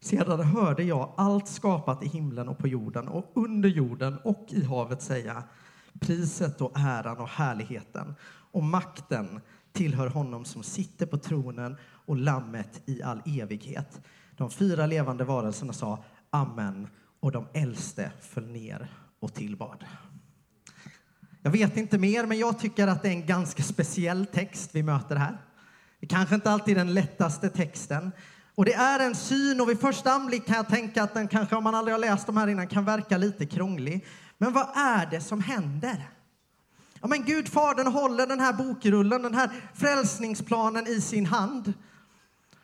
[0.00, 4.64] Sedan hörde jag allt skapat i himlen och på jorden och under jorden och i
[4.64, 5.44] havet säga
[6.00, 8.14] priset och äran och härligheten
[8.52, 9.40] och makten
[9.72, 14.00] tillhör honom som sitter på tronen och lammet i all evighet.
[14.36, 16.88] De fyra levande varelserna sa amen
[17.20, 18.88] och de äldste föll ner
[19.20, 19.84] och tillbad.
[21.44, 24.82] Jag vet inte mer, men jag tycker att det är en ganska speciell text vi
[24.82, 25.38] möter här.
[26.00, 28.12] Det kanske inte alltid är den lättaste texten.
[28.54, 31.56] Och det är en syn och vid första anblick kan jag tänka att den kanske,
[31.56, 34.06] om man aldrig har läst de här innan, kan verka lite krånglig.
[34.38, 36.08] Men vad är det som händer?
[37.00, 41.72] Ja, men Gud, Fadern håller den här bokrullen, den här frälsningsplanen i sin hand.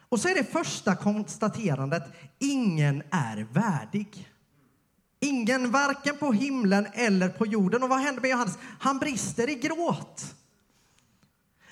[0.08, 2.02] Och så är det första konstaterandet,
[2.38, 4.28] ingen är värdig.
[5.20, 7.82] Ingen, varken på himlen eller på jorden.
[7.82, 8.58] Och vad händer med Johannes?
[8.80, 10.34] Han brister i gråt.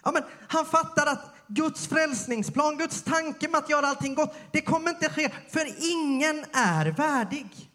[0.03, 4.61] Ja, men han fattar att Guds frälsningsplan, Guds tanke med att göra allting gott, det
[4.61, 7.71] kommer inte ske, för ingen är värdig.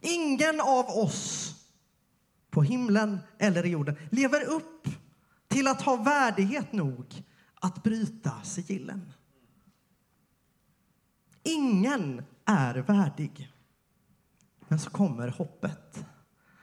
[0.00, 1.54] Ingen av oss
[2.50, 4.88] på himlen eller i jorden lever upp
[5.48, 9.12] till att ha värdighet nog att bryta sigillen.
[11.42, 13.52] Ingen är värdig.
[14.68, 16.04] Men så kommer hoppet.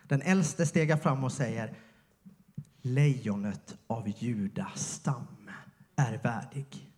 [0.07, 1.77] Den äldste stegar fram och säger
[2.81, 5.49] Lejonet av Judas stam
[5.95, 6.91] är värdig.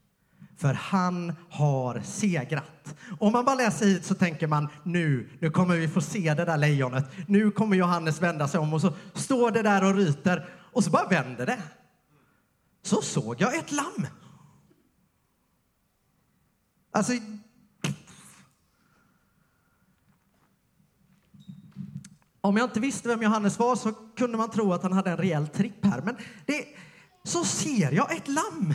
[0.57, 2.95] För han har segrat.
[3.19, 6.45] Om man bara läser hit så tänker man nu, nu kommer vi få se det
[6.45, 7.05] där lejonet.
[7.27, 10.89] Nu kommer Johannes vända sig om och så står det där och ryter och så
[10.89, 11.63] bara vänder det.
[12.81, 14.07] Så såg jag ett lamm.
[16.91, 17.13] Alltså,
[22.47, 25.17] Om jag inte visste vem Johannes var så kunde man tro att han hade en
[25.17, 26.01] rejäl tripp här.
[26.01, 26.65] Men det,
[27.23, 28.73] så ser jag ett lamm.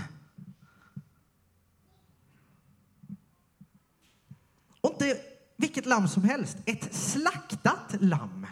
[4.80, 5.20] Och inte
[5.56, 8.46] vilket lamm som helst, ett slaktat lamm.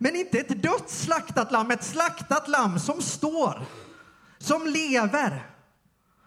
[0.00, 3.66] Men inte ett dött slaktat lamm, ett slaktat lamm som står,
[4.38, 5.46] som lever.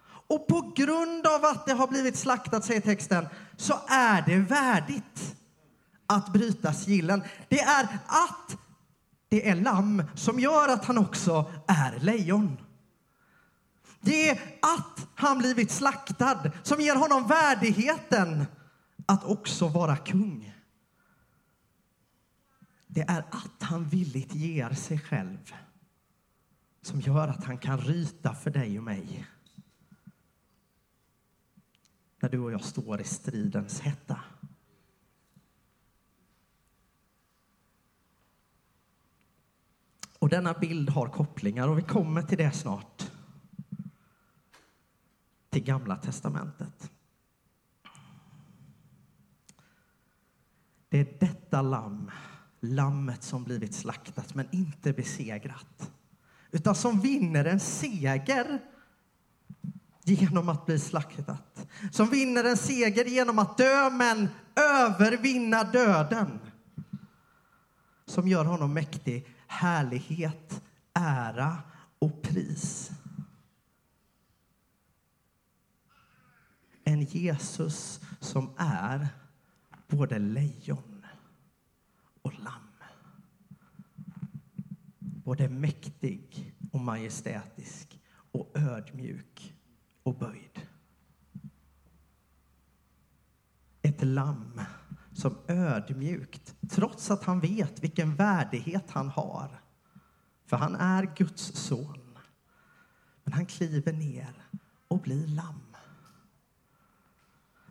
[0.06, 5.37] Och på grund av att det har blivit slaktat, säger texten, så är det värdigt
[6.08, 7.22] att bryta sigillen.
[7.48, 8.56] Det är att
[9.28, 12.56] det är lamm som gör att han också är lejon.
[14.00, 18.46] Det är att han blivit slaktad som ger honom värdigheten
[19.06, 20.54] att också vara kung.
[22.86, 25.54] Det är att han villigt ger sig själv
[26.82, 29.26] som gör att han kan ryta för dig och mig
[32.20, 34.20] när du och jag står i stridens hetta.
[40.18, 43.10] Och denna bild har kopplingar och vi kommer till det snart.
[45.50, 46.90] Till Gamla testamentet.
[50.88, 52.10] Det är detta lamm,
[52.60, 55.90] lammet som blivit slaktat men inte besegrat.
[56.50, 58.58] Utan som vinner en seger
[60.04, 61.66] genom att bli slaktat.
[61.92, 66.38] Som vinner en seger genom att dö men övervinna döden.
[68.06, 71.62] Som gör honom mäktig härlighet, ära
[71.98, 72.90] och pris.
[76.84, 79.08] En Jesus som är
[79.88, 81.06] både lejon
[82.22, 82.82] och lamm.
[84.98, 88.00] Både mäktig och majestätisk
[88.32, 89.54] och ödmjuk
[90.02, 90.66] och böjd.
[93.82, 94.60] Ett lamm
[95.18, 99.60] som ödmjukt, trots att han vet vilken värdighet han har.
[100.46, 102.18] För han är Guds son.
[103.24, 104.42] Men han kliver ner
[104.88, 105.76] och blir lamm.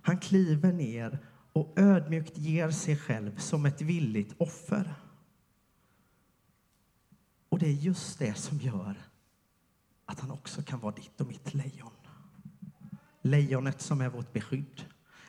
[0.01, 1.19] Han kliver ner
[1.53, 4.93] och ödmjukt ger sig själv som ett villigt offer.
[7.49, 8.95] Och det är just det som gör
[10.05, 11.91] att han också kan vara ditt och mitt lejon.
[13.21, 14.85] Lejonet som är vårt beskydd.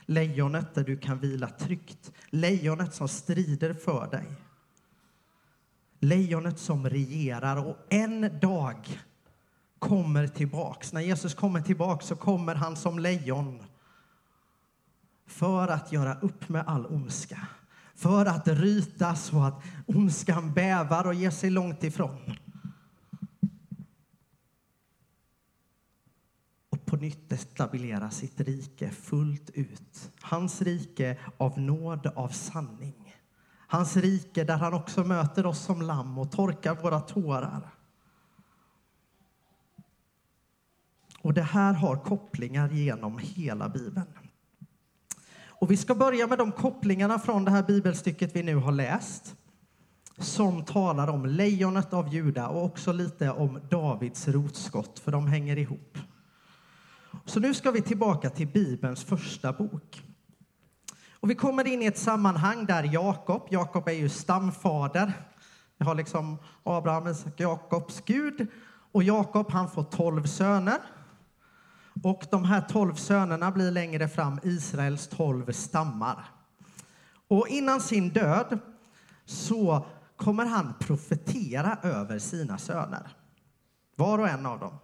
[0.09, 2.11] Lejonet där du kan vila tryggt.
[2.29, 4.25] Lejonet som strider för dig.
[5.99, 8.99] Lejonet som regerar och en dag
[9.79, 10.93] kommer tillbaks.
[10.93, 13.63] När Jesus kommer tillbaks så kommer han som lejon
[15.27, 17.47] för att göra upp med all ondska.
[17.95, 22.35] För att ryta så att ondskan bävar och ger sig långt ifrån.
[26.89, 30.11] På nytt etablera sitt rike fullt ut.
[30.21, 33.15] Hans rike av nåd, av sanning.
[33.67, 37.69] Hans rike där han också möter oss som lamm och torkar våra tårar.
[41.21, 44.13] Och det här har kopplingar genom hela Bibeln.
[45.47, 49.35] Och vi ska börja med de kopplingarna från det här bibelstycket vi nu har läst
[50.17, 55.57] som talar om lejonet av Juda och också lite om Davids rotskott, för de hänger
[55.57, 55.97] ihop.
[57.25, 60.03] Så nu ska vi tillbaka till Bibelns första bok.
[61.19, 65.13] Och vi kommer in i ett sammanhang där Jakob, Jakob är ju stamfader.
[65.77, 68.47] Vi har liksom Abraham, Jakobs Gud.
[68.91, 70.79] Och Jakob han får tolv söner.
[72.03, 76.25] Och de här tolv sönerna blir längre fram Israels tolv stammar.
[77.27, 78.59] Och innan sin död
[79.25, 83.15] så kommer han profetera över sina söner.
[83.95, 84.79] Var och en av dem.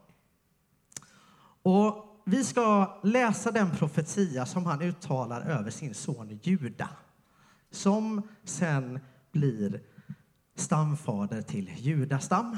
[1.63, 6.89] Och vi ska läsa den profetia som han uttalar över sin son Juda
[7.71, 8.99] som sen
[9.31, 9.81] blir
[10.55, 12.57] stamfader till Judastam.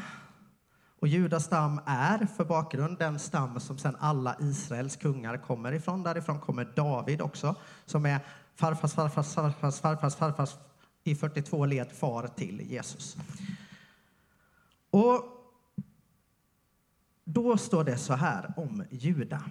[1.00, 6.04] Och Judastam är, för bakgrund, den stam som sen alla Israels kungar kommer ifrån.
[6.04, 7.56] Därifrån kommer David också,
[7.86, 8.20] som är
[8.56, 10.56] farfars farfars farfars farfars farfars
[11.04, 13.18] i 42 led far till Jesus.
[14.90, 15.37] Och
[17.30, 19.44] då står det så här om Juda.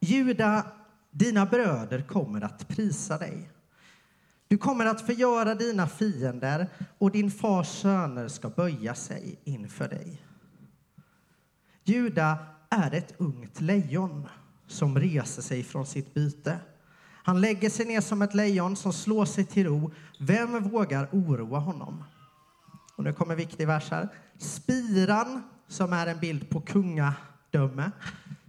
[0.00, 0.66] Juda,
[1.10, 3.50] dina bröder kommer att prisa dig.
[4.48, 10.22] Du kommer att förgöra dina fiender och din fars söner ska böja sig inför dig.
[11.84, 12.38] Juda
[12.70, 14.28] är ett ungt lejon
[14.66, 16.58] som reser sig från sitt byte.
[17.24, 19.92] Han lägger sig ner som ett lejon som slår sig till ro.
[20.20, 22.04] Vem vågar oroa honom?
[22.96, 24.08] Och nu kommer viktig vers här.
[24.38, 25.42] Spiran,
[25.72, 27.90] som är en bild på kungadöme,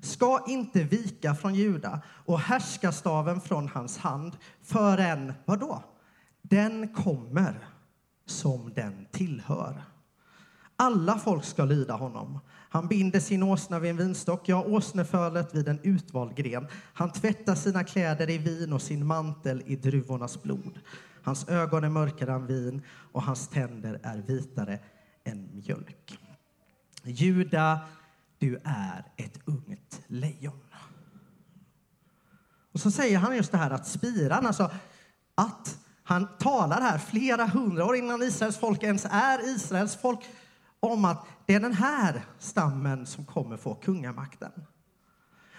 [0.02, 5.84] ska inte vika från Juda och härskastaven från hans hand förrän, vadå?
[6.42, 7.68] Den kommer
[8.26, 9.84] som den tillhör.
[10.76, 12.40] Alla folk ska lyda honom.
[12.70, 16.68] Han binder sin åsna vid en vinstock, ja, åsnefölet vid en utvald gren.
[16.94, 20.80] Han tvättar sina kläder i vin och sin mantel i druvornas blod.
[21.24, 24.80] Hans ögon är mörkare än vin och hans tänder är vitare
[25.24, 26.20] än mjölk.
[27.04, 27.80] Juda,
[28.38, 30.60] du är ett ungt lejon.
[32.74, 34.72] Och så säger han just det här att spiran, alltså
[35.36, 40.20] att han talar här flera hundra år innan Israels folk ens är Israels folk
[40.80, 44.52] om att det är den här stammen som kommer få kungamakten.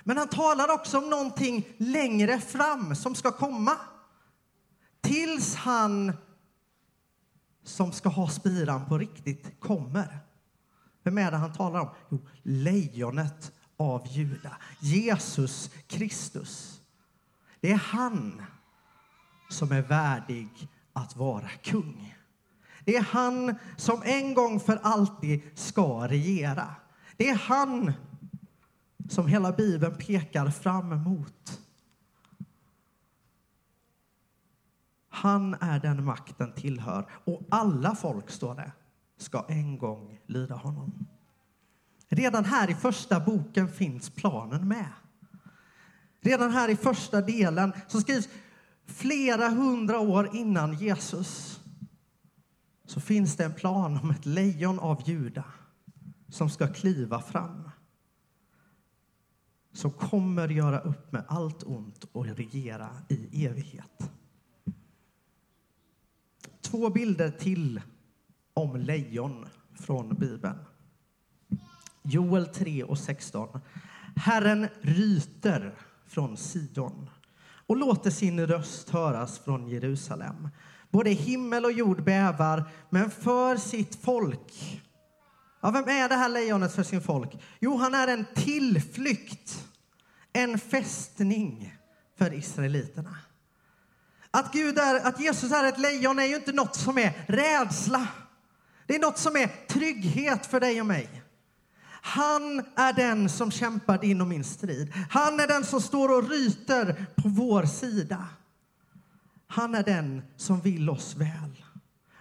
[0.04, 3.72] Men han talar också om någonting längre fram som ska komma.
[5.00, 6.12] Tills han
[7.64, 10.20] som ska ha spiran på riktigt kommer.
[11.04, 11.88] Vem är det han talar om?
[12.10, 14.56] Jo, lejonet av Juda.
[14.80, 16.80] Jesus Kristus.
[17.60, 18.42] Det är han
[19.50, 22.14] som är värdig att vara kung.
[22.84, 26.74] Det är han som en gång för alltid ska regera.
[27.16, 27.92] Det är han
[29.08, 31.60] som hela Bibeln pekar fram emot.
[35.08, 38.72] Han är den makten tillhör och alla folk, står det,
[39.24, 41.06] ska en gång lyda honom.
[42.08, 44.92] Redan här i första boken finns planen med.
[46.20, 48.28] Redan här i första delen så skrivs
[48.86, 51.60] flera hundra år innan Jesus
[52.86, 55.44] så finns det en plan om ett lejon av Juda
[56.28, 57.70] som ska kliva fram.
[59.72, 64.10] Som kommer göra upp med allt ont och regera i evighet.
[66.60, 67.80] Två bilder till
[68.54, 69.46] om lejon
[69.80, 70.58] från Bibeln.
[72.02, 73.60] Joel 3 och 16.
[74.16, 75.74] Herren ryter
[76.06, 77.10] från Sion
[77.66, 80.48] och låter sin röst höras från Jerusalem.
[80.90, 84.82] Både himmel och jord bävar, men för sitt folk.
[85.60, 87.30] Ja, vem är det här lejonet för sin folk?
[87.60, 89.68] Jo, han är en tillflykt,
[90.32, 91.74] en fästning
[92.18, 93.16] för israeliterna.
[94.30, 98.08] Att, Gud är, att Jesus är ett lejon är ju inte något som är rädsla.
[98.86, 101.22] Det är något som är trygghet för dig och mig.
[102.06, 104.92] Han är den som kämpar din och min strid.
[105.10, 108.28] Han är den som står och ryter på vår sida.
[109.46, 111.64] Han är den som vill oss väl.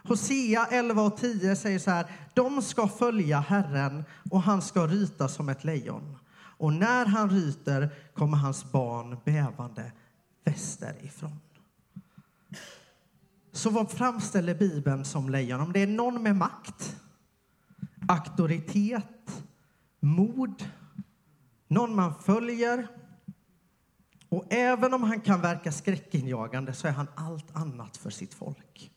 [0.03, 2.05] Hosea 11 och 10 säger så här.
[2.34, 6.18] De ska följa Herren och han ska ryta som ett lejon.
[6.57, 9.91] Och när han ryter kommer hans barn bävande
[10.45, 11.39] västerifrån.
[13.56, 15.62] Så vad framställer Bibeln som lejon?
[15.62, 16.97] Om det är någon med makt,
[18.08, 19.43] auktoritet,
[19.99, 20.70] mod,
[21.68, 22.88] någon man följer.
[24.30, 28.91] Och även om han kan verka skräckinjagande så är han allt annat för sitt folk.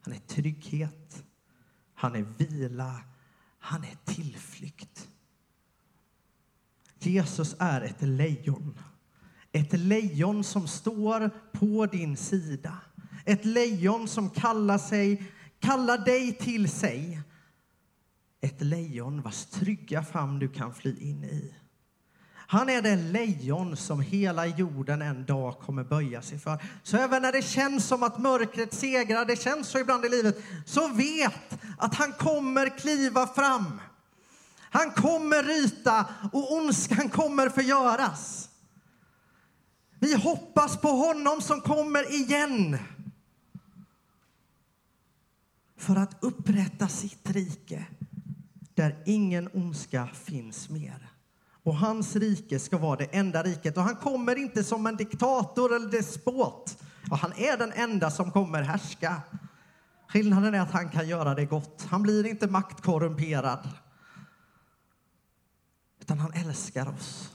[0.00, 1.24] Han är trygghet,
[1.94, 3.00] han är vila,
[3.58, 5.08] han är tillflykt.
[6.98, 8.78] Jesus är ett lejon.
[9.52, 12.78] Ett lejon som står på din sida.
[13.28, 17.20] Ett lejon som kallar, sig, kallar dig till sig.
[18.40, 21.54] Ett lejon vars trygga famn du kan fly in i.
[22.34, 26.62] Han är det lejon som hela jorden en dag kommer böja sig för.
[26.82, 30.38] Så även när det känns som att mörkret segrar, det känns så ibland i livet,
[30.66, 33.80] så vet att han kommer kliva fram.
[34.60, 38.48] Han kommer ryta och ondskan kommer förgöras.
[40.00, 42.78] Vi hoppas på honom som kommer igen
[45.78, 47.86] för att upprätta sitt rike
[48.74, 51.10] där ingen ondska finns mer.
[51.62, 53.76] Och hans rike ska vara det enda riket.
[53.76, 56.82] Och han kommer inte som en diktator eller despot.
[57.10, 59.22] Och han är den enda som kommer härska.
[60.08, 61.86] Skillnaden är att han kan göra det gott.
[61.90, 63.68] Han blir inte maktkorrumperad.
[66.00, 67.34] Utan han älskar oss.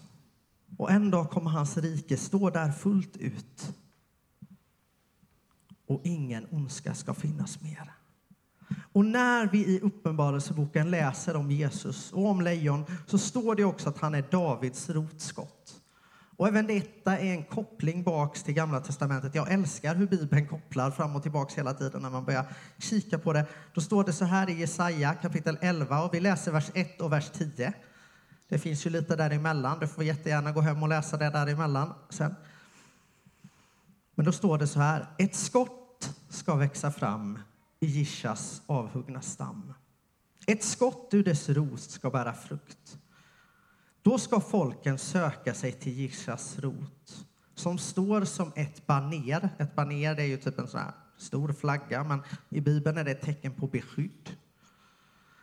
[0.77, 3.73] Och en dag kommer hans rike stå där fullt ut.
[5.87, 7.93] Och ingen ondska ska finnas mer.
[8.93, 13.89] Och när vi i Uppenbarelseboken läser om Jesus och om lejon så står det också
[13.89, 15.83] att han är Davids rotskott.
[16.37, 19.35] Och även detta är en koppling baks till Gamla testamentet.
[19.35, 22.45] Jag älskar hur Bibeln kopplar fram och tillbaks hela tiden när man börjar
[22.77, 23.45] kika på det.
[23.73, 27.11] Då står det så här i Jesaja kapitel 11 och vi läser vers 1 och
[27.11, 27.73] vers 10.
[28.49, 29.79] Det finns ju lite däremellan.
[29.79, 32.35] Du får jättegärna gå hem och läsa det däremellan sen.
[34.15, 35.07] Men då står det så här.
[35.17, 37.39] Ett skott ska växa fram
[37.83, 39.73] i Jishas avhuggna stam.
[40.47, 42.97] Ett skott ur dess rost ska bära frukt.
[44.01, 47.25] Då ska folken söka sig till Jishas rot
[47.55, 49.49] som står som ett baner.
[49.57, 53.11] Ett baner är ju typ en sån här stor flagga, men i Bibeln är det
[53.11, 54.37] ett tecken på beskydd.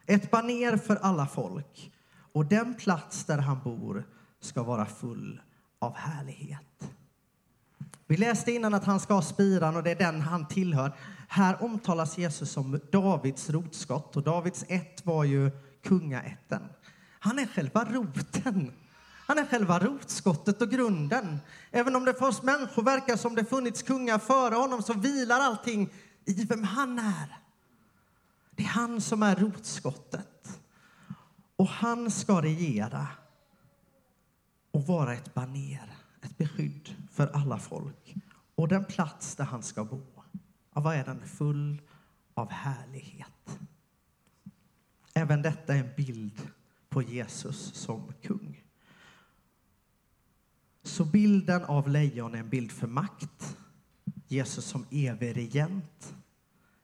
[0.06, 1.92] Ett baner för alla folk
[2.32, 4.06] och den plats där han bor
[4.40, 5.40] ska vara full
[5.78, 6.90] av härlighet.
[8.06, 10.92] Vi läste innan att han ska ha spiran och det är den han tillhör.
[11.32, 15.50] Här omtalas Jesus som Davids rotskott och Davids ett var ju
[15.82, 16.62] kungaätten.
[17.20, 18.72] Han är själva roten.
[19.26, 21.38] Han är själva rotskottet och grunden.
[21.70, 25.40] Även om det för oss människor verkar som det funnits kungar före honom så vilar
[25.40, 25.88] allting
[26.24, 27.38] i vem han är.
[28.50, 30.60] Det är han som är rotskottet.
[31.56, 33.06] Och han ska regera
[34.70, 38.14] och vara ett baner, ett beskydd för alla folk.
[38.54, 40.02] Och den plats där han ska bo,
[40.74, 41.26] ja, vad är den?
[41.26, 41.82] Full
[42.34, 43.58] av härlighet.
[45.14, 46.48] Även detta är en bild
[46.88, 48.64] på Jesus som kung.
[50.82, 53.56] Så bilden av lejon är en bild för makt,
[54.28, 56.14] Jesus som evig regent,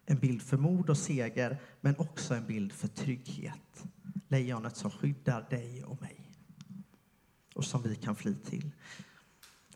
[0.06, 3.84] en bild för mod och seger, men också en bild för trygghet.
[4.28, 6.16] Lejonet som skyddar dig och mig
[7.54, 8.70] och som vi kan fly till.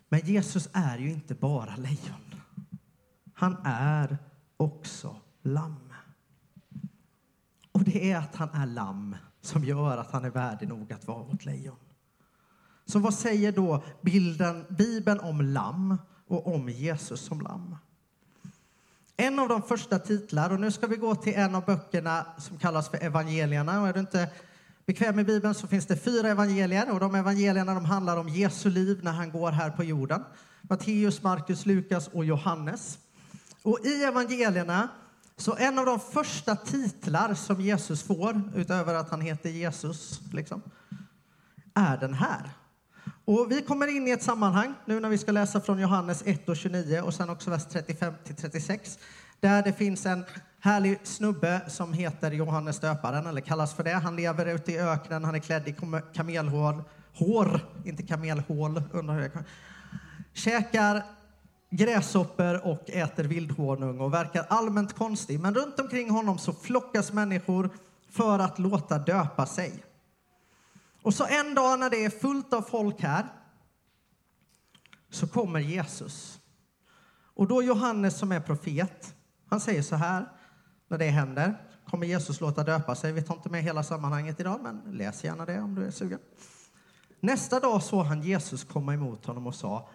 [0.08, 2.34] Men Jesus är ju inte bara lejon.
[3.40, 4.18] Han är
[4.56, 5.92] också lamm.
[7.72, 11.06] Och det är att han är lamm som gör att han är värdig nog att
[11.06, 11.76] vara vårt lejon.
[12.86, 17.76] Så vad säger då bilden, Bibeln om lamm och om Jesus som lamm?
[19.16, 22.58] En av de första titlar, och nu ska vi gå till en av böckerna som
[22.58, 23.80] kallas för evangelierna.
[23.80, 24.30] Och är du inte
[24.86, 28.70] bekväm med Bibeln så finns det fyra evangelier och de evangelierna de handlar om Jesu
[28.70, 30.24] liv när han går här på jorden.
[30.62, 32.98] Matteus, Markus, Lukas och Johannes.
[33.62, 34.88] Och i evangelierna
[35.36, 40.62] så en av de första titlar som Jesus får, utöver att han heter Jesus, liksom,
[41.74, 42.50] är den här.
[43.24, 46.48] Och vi kommer in i ett sammanhang nu när vi ska läsa från Johannes 1
[46.48, 48.98] och 29 och sen också vers 35 till 36
[49.40, 50.24] där det finns en
[50.60, 53.92] härlig snubbe som heter Johannes döparen, eller kallas för det.
[53.92, 55.76] Han lever ute i öknen, han är klädd i
[56.14, 56.84] kamelhår,
[57.14, 59.44] hår, inte kamelhål, undrar hur jag kan.
[60.32, 61.02] Käkar
[61.70, 65.40] gräshoppor och äter vildhonung och verkar allmänt konstig.
[65.40, 67.70] Men runt omkring honom så flockas människor
[68.10, 69.84] för att låta döpa sig.
[71.02, 73.26] Och så en dag när det är fullt av folk här
[75.10, 76.40] så kommer Jesus.
[77.34, 79.14] Och då Johannes som är profet,
[79.48, 80.28] han säger så här
[80.88, 81.54] när det händer.
[81.90, 83.12] Kommer Jesus låta döpa sig?
[83.12, 86.18] Vi tar inte med hela sammanhanget idag, men läs gärna det om du är sugen.
[87.20, 89.88] Nästa dag såg han Jesus komma emot honom och sa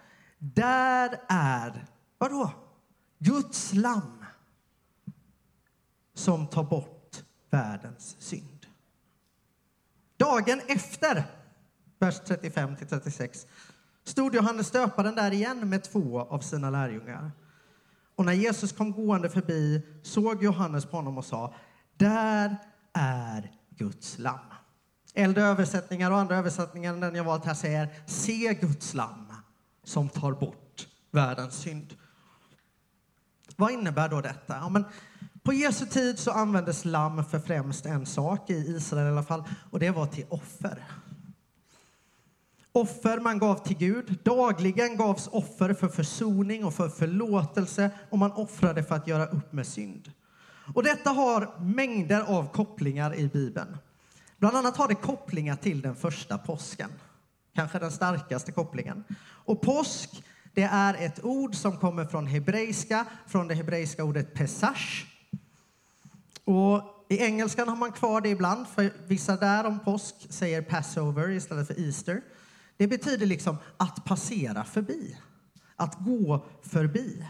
[0.54, 1.86] där är,
[2.18, 2.52] vadå?
[3.20, 4.26] Guds lamm
[6.14, 8.66] som tar bort världens synd.
[10.18, 11.24] Dagen efter
[12.00, 13.48] vers 35-36,
[14.04, 17.32] stod Johannes döparen där igen med två av sina lärjungar.
[18.16, 21.54] Och när Jesus kom gående förbi såg Johannes på honom och sa,
[21.98, 22.58] där
[22.94, 24.40] är Guds lamm.
[25.14, 29.25] Äldre översättningar och andra översättningar än den jag valt här säger, se Guds lamm
[29.86, 31.96] som tar bort världens synd.
[33.56, 34.56] Vad innebär då detta?
[34.56, 34.86] Ja, men
[35.44, 39.44] på Jesu tid så användes lamm för främst en sak, i Israel i alla fall,
[39.72, 40.84] och det var till offer.
[42.72, 44.20] Offer man gav till Gud.
[44.24, 49.54] Dagligen gavs offer för försoning och för förlåtelse och man offrade för att göra upp
[49.54, 50.12] med synd.
[50.74, 53.78] Och detta har mängder av kopplingar i Bibeln.
[54.38, 56.90] Bland annat har det kopplingar till den första påsken.
[57.56, 59.04] Kanske den starkaste kopplingen.
[59.46, 65.06] Och påsk, det är ett ord som kommer från hebreiska, från det hebreiska ordet pesach.
[66.44, 71.30] Och i engelskan har man kvar det ibland, för vissa där om påsk säger passover
[71.30, 72.22] istället för Easter.
[72.78, 75.18] Det betyder liksom att passera förbi,
[75.76, 77.26] att gå förbi.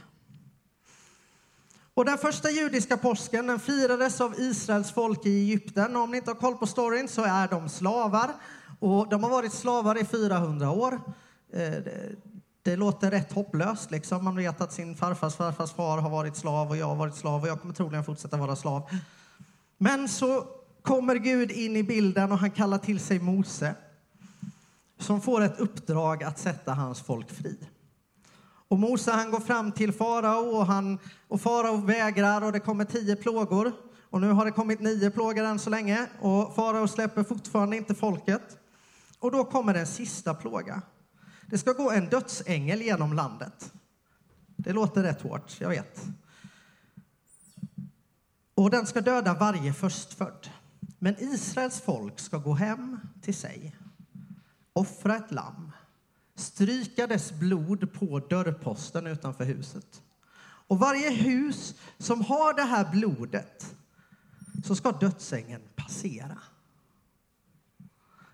[1.93, 5.95] Och den första judiska påsken den firades av Israels folk i Egypten.
[5.95, 8.33] Och om ni inte har koll på storyn så är de slavar.
[8.85, 10.93] Och de har varit slavar i 400 år.
[11.53, 12.15] Eh, det,
[12.63, 13.91] det låter rätt hopplöst.
[13.91, 14.23] Liksom.
[14.23, 17.41] Man vet att sin farfars farfars far har varit slav och jag har varit slav
[17.41, 18.89] och jag kommer troligen fortsätta vara slav.
[19.77, 20.47] Men så
[20.81, 23.75] kommer Gud in i bilden och han kallar till sig Mose
[24.99, 27.57] som får ett uppdrag att sätta hans folk fri.
[28.67, 32.85] Och Mose han går fram till farao och, han, och farao vägrar och det kommer
[32.85, 33.71] tio plågor.
[34.09, 37.95] Och nu har det kommit nio plågor än så länge och farao släpper fortfarande inte
[37.95, 38.57] folket.
[39.25, 40.81] Och då kommer den sista plåga.
[41.49, 43.73] Det ska gå en dödsängel genom landet.
[44.55, 46.01] Det låter rätt hårt, jag vet.
[48.55, 50.49] Och den ska döda varje förstfödd.
[50.99, 53.75] Men Israels folk ska gå hem till sig,
[54.73, 55.71] offra ett lamm,
[56.35, 60.01] stryka dess blod på dörrposten utanför huset.
[60.67, 63.75] Och varje hus som har det här blodet
[64.65, 66.37] så ska dödsängeln passera.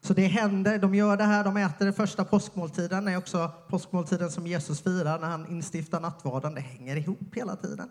[0.01, 3.51] Så det händer, de gör det här, de äter den första påskmåltiden, det är också
[3.67, 6.53] påskmåltiden som Jesus firar när han instiftar nattvarden.
[6.53, 7.89] Det hänger ihop hela tiden.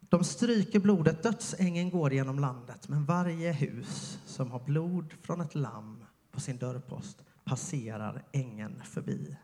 [0.00, 5.54] De stryker blodet, dödsängeln går genom landet, men varje hus som har blod från ett
[5.54, 9.36] lamm på sin dörrpost passerar ängeln förbi.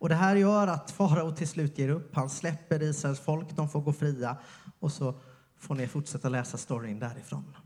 [0.00, 2.14] Och det här gör att farao till slut ger upp.
[2.14, 4.36] Han släpper Israels folk, de får gå fria
[4.78, 5.20] och så
[5.58, 7.56] får ni fortsätta läsa storyn därifrån.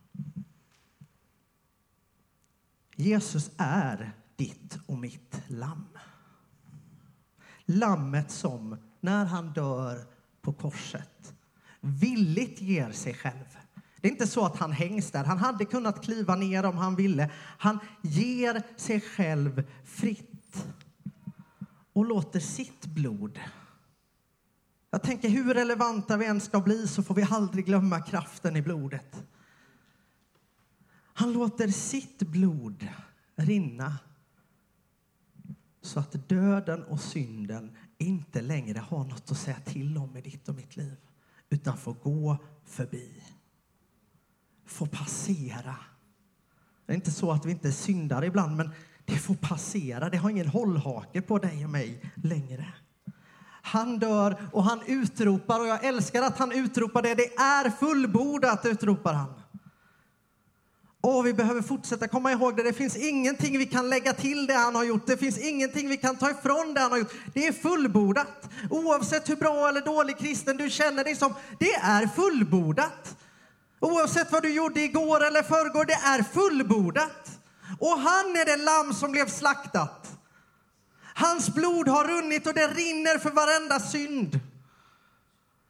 [2.96, 5.88] Jesus är ditt och mitt lamm.
[7.64, 10.06] Lammet som, när han dör
[10.42, 11.34] på korset,
[11.80, 13.58] villigt ger sig själv.
[14.00, 15.24] Det är inte så att han hängs där.
[15.24, 17.30] Han hade kunnat kliva ner om han ville.
[17.58, 20.66] Han ger sig själv fritt
[21.92, 23.40] och låter sitt blod
[24.94, 28.62] jag tänker hur relevanta vi än ska bli så får vi aldrig glömma kraften i
[28.62, 29.24] blodet.
[31.16, 32.88] Han låter sitt blod
[33.36, 33.98] rinna
[35.82, 40.48] så att döden och synden inte längre har något att säga till om i ditt
[40.48, 40.96] och mitt liv
[41.50, 43.22] utan får gå förbi.
[44.66, 45.76] Får passera.
[46.86, 48.70] Det är inte så att vi inte syndar ibland, men
[49.04, 50.10] det får passera.
[50.10, 52.74] Det har ingen hållhake på dig och mig längre.
[53.62, 57.14] Han dör och han utropar, och jag älskar att han utropar det.
[57.14, 59.43] Det är fullbordat, utropar han.
[61.06, 62.62] Och vi behöver fortsätta komma ihåg det.
[62.62, 65.06] Det finns ingenting vi kan lägga till det han har gjort.
[65.06, 67.12] Det finns ingenting vi kan ta ifrån det han har gjort.
[67.34, 68.50] Det är fullbordat.
[68.70, 73.16] Oavsett hur bra eller dålig kristen du känner dig som, det är fullbordat.
[73.80, 77.38] Oavsett vad du gjorde igår eller förrgår, det är fullbordat.
[77.78, 80.18] Och han är det lamm som blev slaktat.
[81.14, 84.40] Hans blod har runnit och det rinner för varenda synd.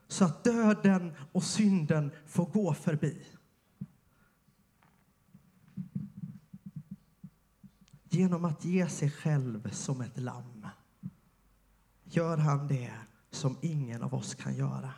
[0.07, 3.34] Så att döden och synden får gå förbi.
[8.15, 10.67] Genom att ge sig själv som ett lamm
[12.03, 12.91] gör han det
[13.31, 14.93] som ingen av oss kan göra.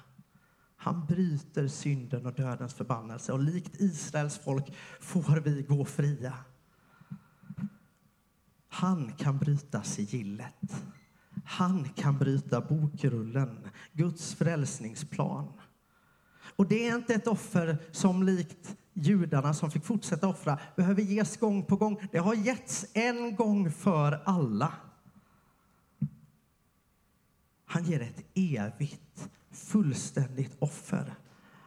[0.75, 6.33] Han bryter synden och dödens förbannelse och likt Israels folk får vi gå fria.
[8.67, 10.83] Han kan bryta sigillet.
[11.45, 15.53] Han kan bryta bokrullen, Guds frälsningsplan.
[16.55, 21.37] Och det är inte ett offer som likt judarna som fick fortsätta offra behöver ges
[21.37, 22.07] gång på gång.
[22.11, 24.73] Det har getts en gång för alla.
[27.65, 31.15] Han ger ett evigt, fullständigt offer.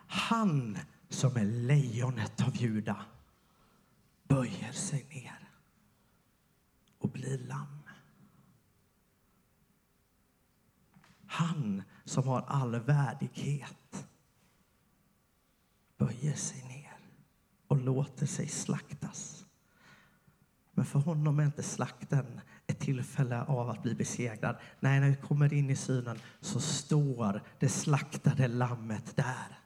[0.06, 0.78] Han
[1.08, 2.96] som är lejonet av Juda
[4.28, 5.48] böjer sig ner
[6.98, 7.80] och blir lamm.
[11.26, 14.08] Han som har all värdighet
[15.98, 16.79] böjer sig ner
[17.70, 19.46] och låter sig slaktas.
[20.72, 24.56] Men för honom är inte slakten ett tillfälle av att bli besegrad.
[24.80, 29.58] Nej, när vi kommer in i synen så står det slaktade lammet där.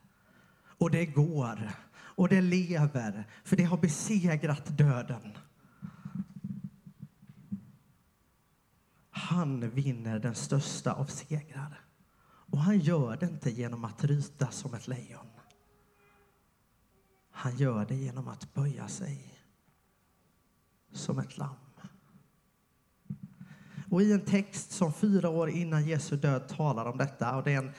[0.78, 5.32] Och det går, och det lever, för det har besegrat döden.
[9.10, 11.80] Han vinner den största av segrar.
[12.26, 15.33] Och han gör det inte genom att ryta som ett lejon.
[17.36, 19.40] Han gör det genom att böja sig
[20.92, 21.56] som ett lamm.
[23.90, 27.52] Och i en text som fyra år innan Jesu död talar om detta, och det
[27.52, 27.72] är en,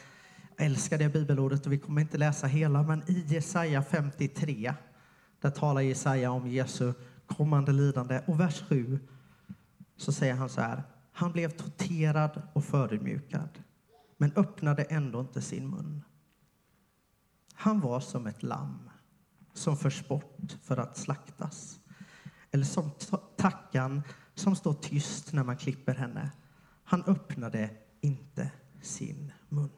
[0.58, 4.74] jag älskar det bibelordet och vi kommer inte läsa hela, men i Jesaja 53,
[5.42, 6.94] där talar Jesaja om Jesu
[7.26, 8.22] kommande lidande.
[8.28, 9.00] Och vers 7
[9.98, 13.50] så säger han så här, han blev torterad och förödmjukad,
[14.18, 16.02] men öppnade ändå inte sin mun.
[17.54, 18.90] Han var som ett lamm
[19.56, 21.80] som förs bort för att slaktas.
[22.52, 22.92] Eller som
[23.38, 24.02] tackan
[24.36, 26.32] som står tyst när man klipper henne.
[26.84, 27.70] Han öppnade
[28.02, 28.52] inte
[28.82, 29.70] sin mun.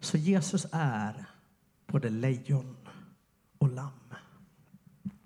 [0.00, 1.26] Så Jesus är
[1.86, 2.76] både lejon
[3.58, 4.14] och lamm.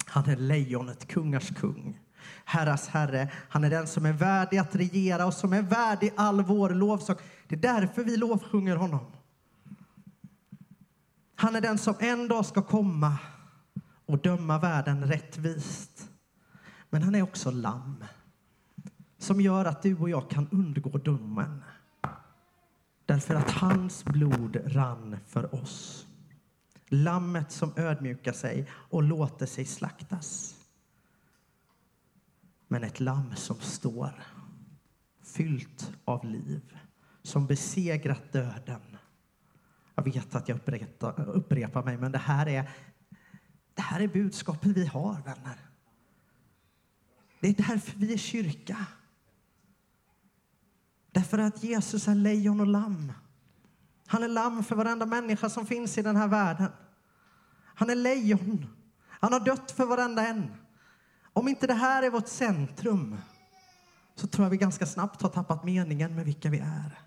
[0.07, 2.01] Han är lejonet, kungars kung,
[2.45, 3.33] herras herre.
[3.49, 7.17] Han är den som är värdig att regera och som är värdig all vår lovsång.
[7.49, 9.20] Det är därför vi lovsjunger honom.
[11.41, 13.19] Han är den som en dag ska komma
[14.07, 16.11] och döma världen rättvist.
[16.91, 18.05] Men han är också lamm
[19.19, 21.65] som gör att du och jag kan undgå domen.
[23.07, 26.07] Därför att hans blod rann för oss.
[26.89, 30.57] Lammet som ödmjukar sig och låter sig slaktas.
[32.69, 34.23] Men ett lamm som står
[35.23, 36.79] fyllt av liv,
[37.23, 38.90] som besegrat döden.
[39.95, 42.71] Jag vet att jag upprepar, upprepar mig, men det här, är,
[43.75, 45.59] det här är budskapet vi har, vänner.
[47.41, 48.87] Det är därför vi är kyrka.
[51.13, 53.13] Därför att Jesus är lejon och lamm.
[54.07, 56.73] Han är lamm för varenda människa som finns i den här världen.
[57.65, 58.67] Han är lejon.
[59.09, 60.53] Han har dött för varenda en.
[61.33, 63.17] Om inte det här är vårt centrum
[64.15, 66.99] så tror jag vi ganska snabbt har tappat meningen med vilka vi är.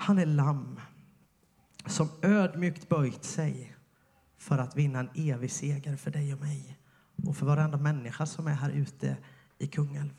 [0.00, 0.80] Han är lamm
[1.86, 3.76] som ödmjukt böjt sig
[4.36, 6.78] för att vinna en evig seger för dig och mig
[7.26, 9.16] och för varenda människa som är här ute
[9.58, 10.14] i Kungälv.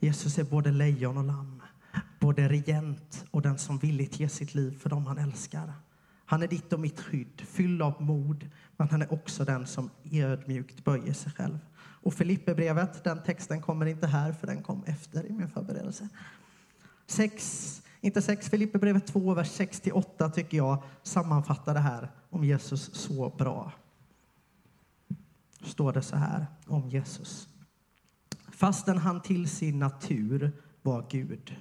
[0.00, 1.62] Jesus är både lejon och lamm,
[2.20, 5.72] både regent och den som villigt ger sitt liv för dem han älskar.
[6.26, 9.90] Han är ditt och mitt skydd, fylld av mod, men han är också den som
[10.12, 11.58] ödmjukt böjer sig själv.
[11.78, 16.08] Och Filipperbrevet, den texten kommer inte här, för den kom efter i min förberedelse.
[17.06, 23.28] 6, inte sex, Filipperbrevet 2, vers 68 tycker jag sammanfattar det här om Jesus så
[23.38, 23.72] bra.
[25.62, 27.48] Står det så här om Jesus.
[28.50, 30.52] Fastän han till sin natur
[30.82, 31.56] var Gud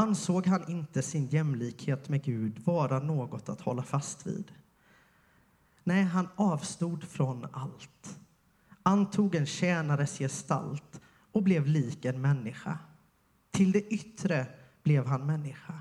[0.00, 4.52] ansåg han inte sin jämlikhet med Gud vara något att hålla fast vid.
[5.84, 8.18] Nej, han avstod från allt,
[8.82, 11.00] antog en tjänares gestalt
[11.32, 12.78] och blev lik en människa.
[13.50, 14.46] Till det yttre
[14.82, 15.80] blev han människa.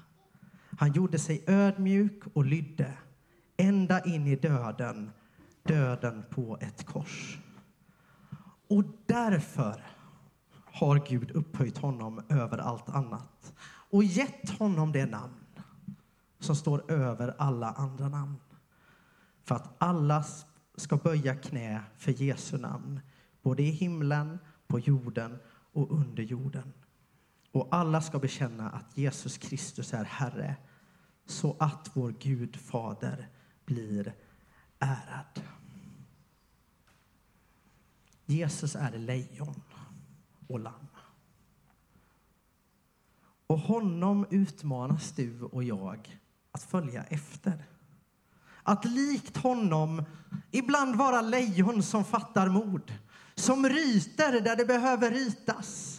[0.80, 2.94] Han gjorde sig ödmjuk och lydde
[3.58, 5.12] ända in i döden,
[5.64, 7.40] döden på ett kors.
[8.68, 9.84] Och därför
[10.66, 13.54] har Gud upphöjt honom över allt annat
[13.92, 15.34] och gett honom det namn
[16.40, 18.36] som står över alla andra namn.
[19.44, 20.26] För att alla
[20.76, 23.00] ska böja knä för Jesu namn,
[23.42, 25.38] både i himlen, på jorden
[25.74, 26.74] och under jorden.
[27.52, 30.56] Och alla ska bekänna att Jesus Kristus är Herre,
[31.26, 33.30] så att vår Gud Fader
[33.66, 34.14] blir
[34.80, 35.42] ärad.
[38.26, 39.62] Jesus är lejon
[40.48, 40.88] och lamm.
[43.48, 46.20] Och honom utmanas du och jag
[46.52, 47.66] att följa efter.
[48.64, 50.04] Att likt honom
[50.52, 52.94] ibland vara lejon som fattar mod.
[53.36, 55.99] Som ryter där det behöver rytas.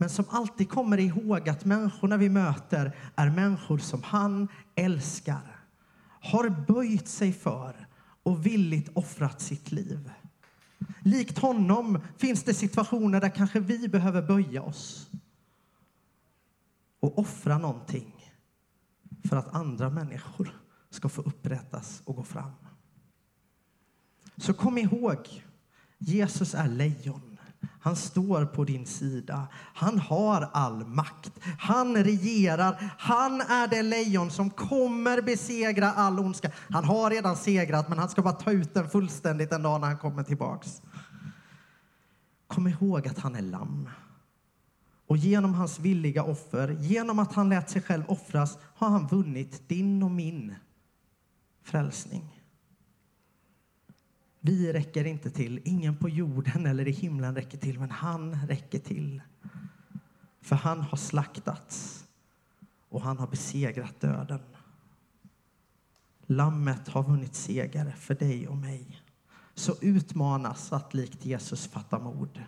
[0.00, 5.56] Men som alltid kommer ihåg att människorna vi möter är människor som han älskar.
[6.20, 7.88] Har böjt sig för
[8.22, 10.10] och villigt offrat sitt liv.
[11.00, 15.10] Likt honom finns det situationer där kanske vi behöver böja oss
[17.00, 18.32] och offra någonting
[19.28, 20.60] för att andra människor
[20.90, 22.52] ska få upprättas och gå fram.
[24.36, 25.44] Så kom ihåg
[25.98, 27.29] Jesus är lejon.
[27.80, 29.48] Han står på din sida.
[29.74, 31.32] Han har all makt.
[31.58, 32.94] Han regerar.
[32.98, 36.50] Han är det lejon som kommer besegra all ondska.
[36.68, 39.88] Han har redan segrat, men han ska bara ta ut den fullständigt en dag när
[39.88, 40.82] han kommer tillbaks.
[42.46, 43.88] Kom ihåg att han är lamm.
[45.06, 49.68] Och genom hans villiga offer, genom att han lät sig själv offras, har han vunnit
[49.68, 50.54] din och min
[51.64, 52.39] frälsning.
[54.40, 58.78] Vi räcker inte till, ingen på jorden eller i himlen räcker till, men han räcker
[58.78, 59.22] till.
[60.40, 62.04] För han har slaktats
[62.88, 64.40] och han har besegrat döden.
[66.26, 69.02] Lammet har vunnit seger för dig och mig.
[69.54, 72.42] Så utmanas att likt Jesus fatta mod.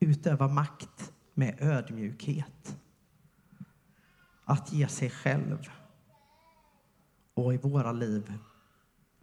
[0.00, 2.76] Utöva makt med ödmjukhet.
[4.44, 5.58] Att ge sig själv
[7.34, 8.32] och i våra liv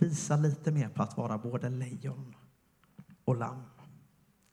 [0.01, 2.35] visa lite mer på att vara både lejon
[3.25, 3.63] och lamm.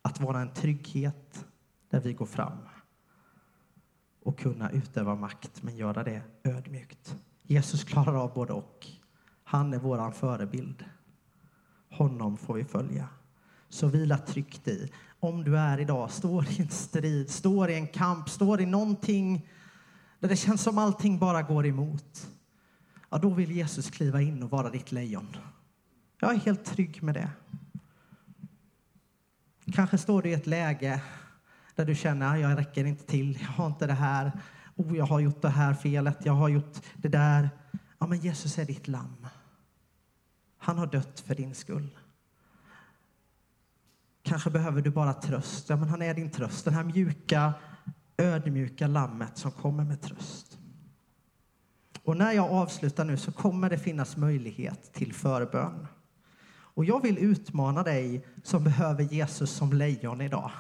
[0.03, 1.47] Att vara en trygghet
[1.91, 2.59] där vi går fram
[4.23, 7.17] och kunna utöva makt, men göra det ödmjukt.
[7.43, 8.87] Jesus klarar av både och.
[9.45, 10.85] Han är vår förebild.
[11.91, 13.09] Honom får vi följa.
[13.69, 14.93] Så vila tryggt i.
[15.21, 19.49] Om du är idag, står i en strid, står i en kamp, står i någonting
[20.21, 22.31] där det känns som allting bara går emot
[23.11, 25.37] ja, då vill Jesus kliva in och vara ditt lejon.
[26.21, 27.31] Jag är helt trygg med det.
[29.73, 31.03] Kanske står du i ett läge
[31.75, 34.33] där du känner att jag räcker inte till, jag har inte det här,
[34.77, 37.51] oh, jag har gjort det här felet, jag har gjort det där.
[37.99, 39.27] Ja, men Jesus är ditt lamm.
[40.59, 41.99] Han har dött för din skull.
[44.23, 45.69] Kanske behöver du bara tröst.
[45.69, 46.65] Ja, men han är din tröst.
[46.65, 47.55] Den här mjuka,
[48.17, 50.56] ödmjuka lammet som kommer med tröst.
[52.07, 55.87] Och när jag avslutar nu så kommer det finnas möjlighet till förbön.
[56.49, 60.51] Och jag vill utmana dig som behöver Jesus som lejon idag.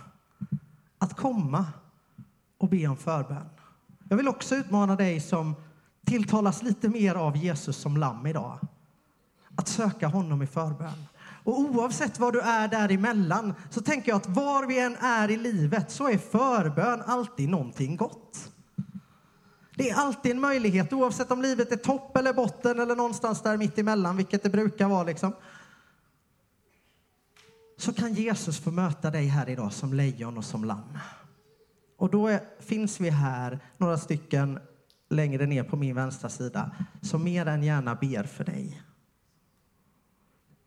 [0.98, 1.66] Att komma
[2.58, 3.48] och be om förbön.
[4.08, 5.54] Jag vill också utmana dig som
[6.06, 8.58] tilltalas lite mer av Jesus som lamm idag.
[9.56, 11.06] Att söka honom i förbön.
[11.44, 15.36] Och oavsett vad du är däremellan så tänker jag att var vi än är i
[15.36, 18.52] livet så är förbön alltid någonting gott.
[19.76, 23.56] Det är alltid en möjlighet, oavsett om livet är topp eller botten eller någonstans där
[23.56, 25.02] mitt emellan, vilket det brukar vara.
[25.02, 25.32] Liksom.
[27.76, 30.98] Så kan Jesus få möta dig här idag som lejon och som lamm.
[31.96, 34.58] Och då är, finns vi här, några stycken
[35.08, 36.70] längre ner på min vänstra sida,
[37.02, 38.82] som mer än gärna ber för dig.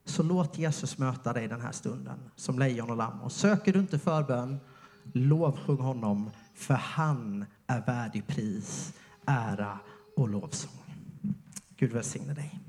[0.06, 3.22] Så låt Jesus möta dig den här stunden som lejon och lamm.
[3.22, 4.60] Och söker du inte förbön,
[5.14, 8.94] lovsjung honom, för han är värdig pris,
[9.26, 9.80] ära
[10.16, 10.72] och lovsång.
[11.78, 12.60] Gud välsigne dig.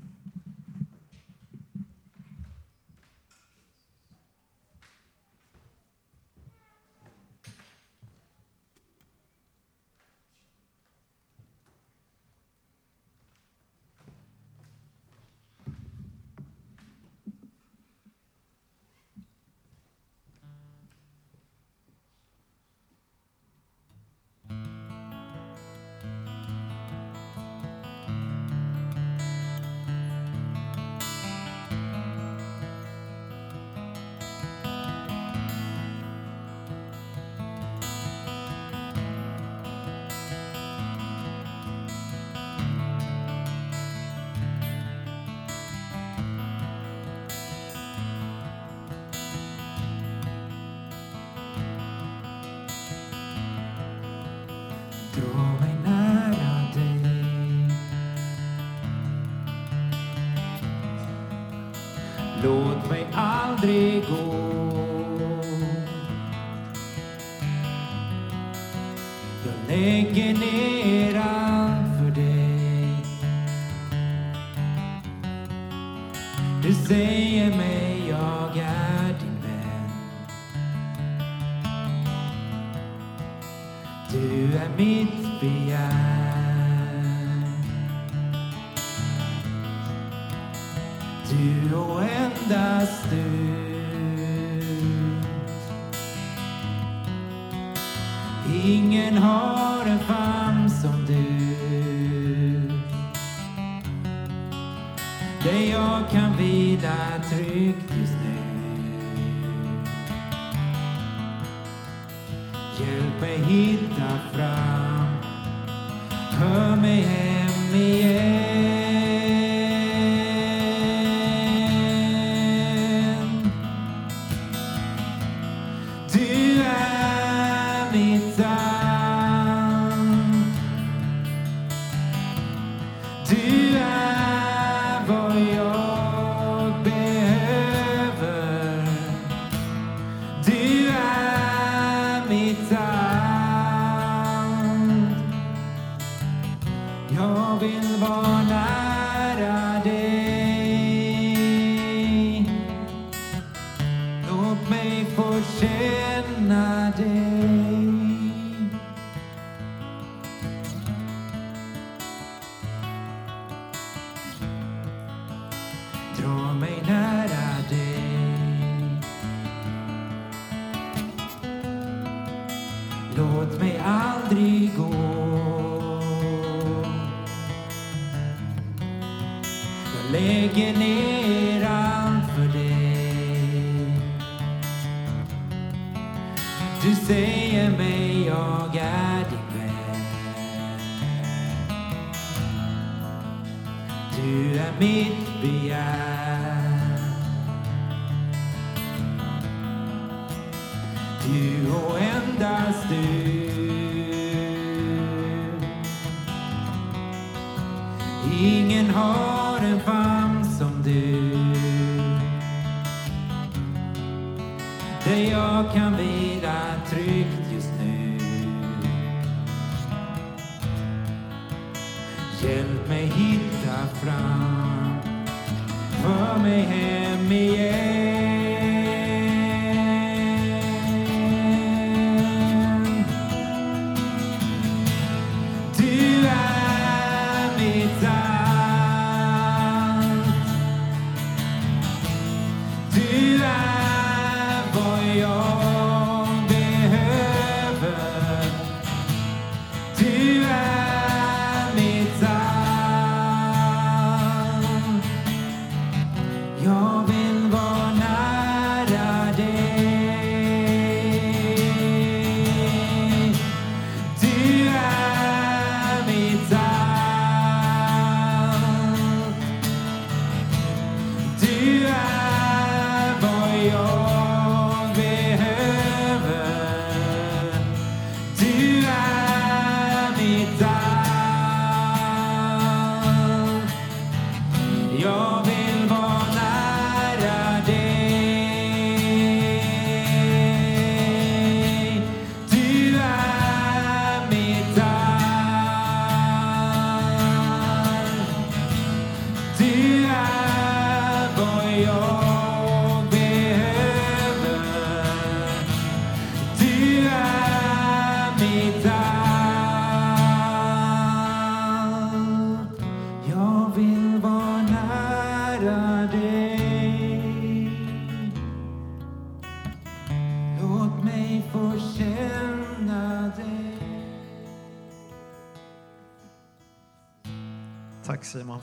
[147.63, 148.30] in the bar.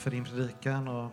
[0.08, 0.88] För din predikan.
[0.88, 1.10] Och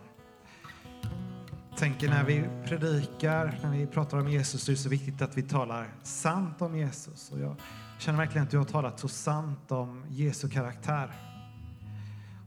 [1.78, 5.38] tänker när vi predikar, när vi pratar om Jesus, så är det så viktigt att
[5.38, 7.32] vi talar sant om Jesus.
[7.32, 7.56] Och jag
[8.00, 11.12] känner verkligen att du har talat så sant om Jesu karaktär.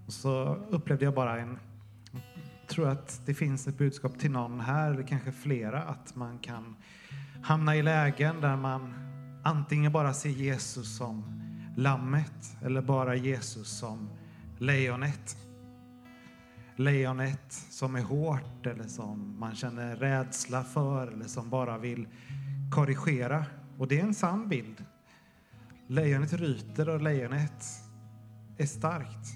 [0.07, 1.59] Och så upplevde jag bara en,
[2.12, 6.39] jag tror att det finns ett budskap till någon här, eller kanske flera, att man
[6.39, 6.77] kan
[7.43, 8.95] hamna i lägen där man
[9.45, 11.25] antingen bara ser Jesus som
[11.77, 14.11] lammet eller bara Jesus som
[14.59, 15.37] lejonet
[16.79, 22.09] lejonet som är hårt eller som man känner rädsla för eller som bara vill
[22.73, 23.45] korrigera.
[23.79, 24.85] Och det är en sann bild.
[25.87, 27.65] Lejonet ryter och lejonet
[28.59, 29.29] är starkt.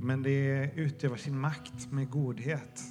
[0.00, 2.82] Men det utövar sin makt med godhet.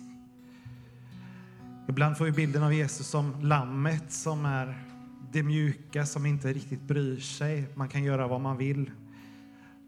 [1.89, 4.83] Ibland får vi bilden av Jesus som lammet som är
[5.31, 7.67] det mjuka som inte riktigt bryr sig.
[7.75, 8.91] Man kan göra vad man vill.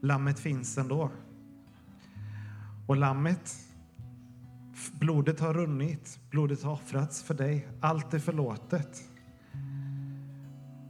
[0.02, 1.12] Lammet finns ändå.
[2.88, 3.56] Och lammet
[4.92, 7.68] Blodet har runnit, blodet har offrats för dig.
[7.80, 9.04] Allt är förlåtet.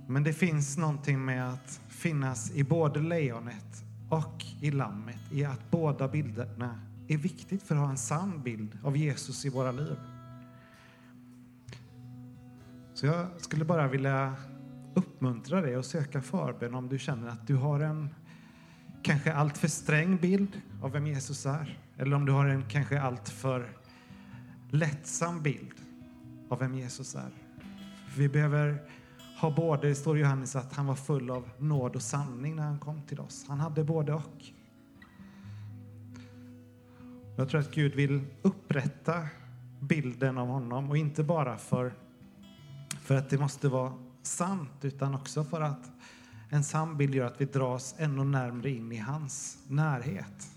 [0.08, 5.72] Men det finns någonting med att finnas i både lejonet och i lammet, i att
[5.72, 9.96] båda bilderna är viktigt för att ha en sann bild av Jesus i våra liv.
[12.94, 14.36] Så jag skulle bara vilja
[14.94, 18.10] uppmuntra dig att söka förbön om du känner att du har en
[19.02, 21.83] kanske alltför sträng bild av vem Jesus är.
[21.98, 23.70] Eller om du har en kanske alltför
[24.70, 25.74] lättsam bild
[26.50, 27.32] av vem Jesus är.
[28.18, 28.90] Vi behöver
[29.42, 32.64] ha både, det står i Johannes att han var full av nåd och sanning när
[32.64, 33.46] han kom till oss.
[33.48, 34.44] Han hade både och.
[37.38, 39.28] Jag tror att Gud vill upprätta
[39.80, 41.94] bilden av honom och inte bara för,
[43.00, 45.92] för att det måste vara sant utan också för att
[46.50, 50.53] en sann bild gör att vi dras ännu närmre in i hans närhet.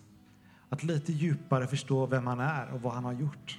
[0.76, 3.58] Att lite djupare förstå vem han är och vad han har gjort.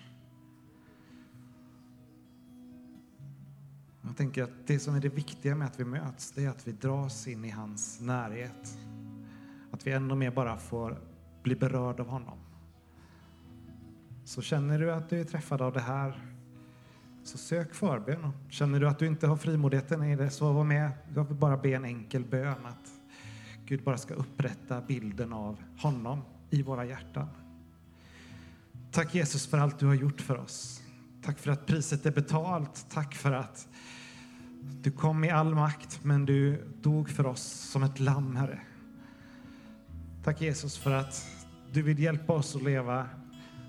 [4.01, 6.67] Jag tänker att det som är det viktiga med att vi möts, det är att
[6.67, 8.77] vi dras in i hans närhet.
[9.71, 11.01] Att vi ändå mer bara får
[11.43, 12.37] bli berörd av honom.
[14.23, 16.21] Så känner du att du är träffad av det här,
[17.23, 18.31] så sök förbön.
[18.49, 20.91] Känner du att du inte har frimodigheten i det, så var med.
[21.15, 22.91] Jag vill bara be en enkel bön att
[23.65, 27.27] Gud bara ska upprätta bilden av honom i våra hjärtan.
[28.91, 30.81] Tack Jesus för allt du har gjort för oss.
[31.21, 32.85] Tack för att priset är betalt.
[32.89, 33.67] Tack för att
[34.81, 38.59] du kom i all makt, men du dog för oss som ett lamm, Herre.
[40.23, 41.25] Tack Jesus för att
[41.71, 43.09] du vill hjälpa oss att leva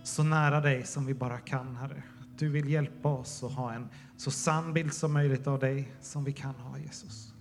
[0.05, 2.03] så nära dig som vi bara kan, Herre.
[2.39, 6.25] Du vill hjälpa oss att ha en så sann bild som möjligt av dig som
[6.25, 7.35] vi kan ha, Jesus.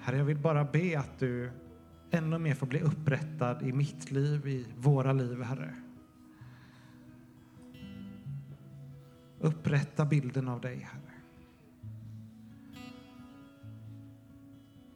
[0.00, 1.50] Herre, jag vill bara be att du
[2.10, 5.74] ännu mer får bli upprättad i mitt liv, i våra liv, Herre.
[9.38, 11.12] Upprätta bilden av dig, Herre.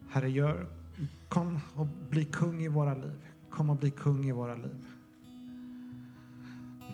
[0.09, 0.67] Herre, gör,
[1.29, 3.29] kom och bli kung i våra liv.
[3.51, 4.87] Kom och bli kung i våra liv.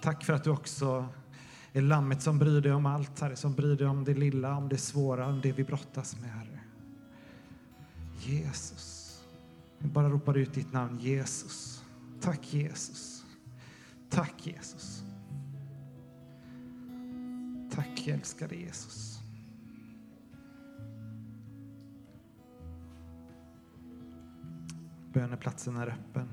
[0.02, 1.08] Tack för att du också
[1.72, 4.68] är lammet som bryr dig om allt, Herre, som bryr dig om det lilla, om
[4.68, 6.60] det svåra, om det vi brottas med, Herre.
[8.18, 8.99] Jesus.
[9.82, 11.84] Vi bara ropar ut ditt namn, Jesus.
[12.20, 13.24] Tack Jesus.
[14.08, 15.02] Tack Jesus.
[17.70, 19.20] Tack älskade Jesus.
[25.12, 26.28] Böneplatsen är öppen.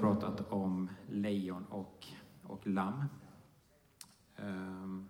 [0.00, 2.06] Pratat om lejon och,
[2.42, 3.04] och lamm.
[4.36, 5.08] Um,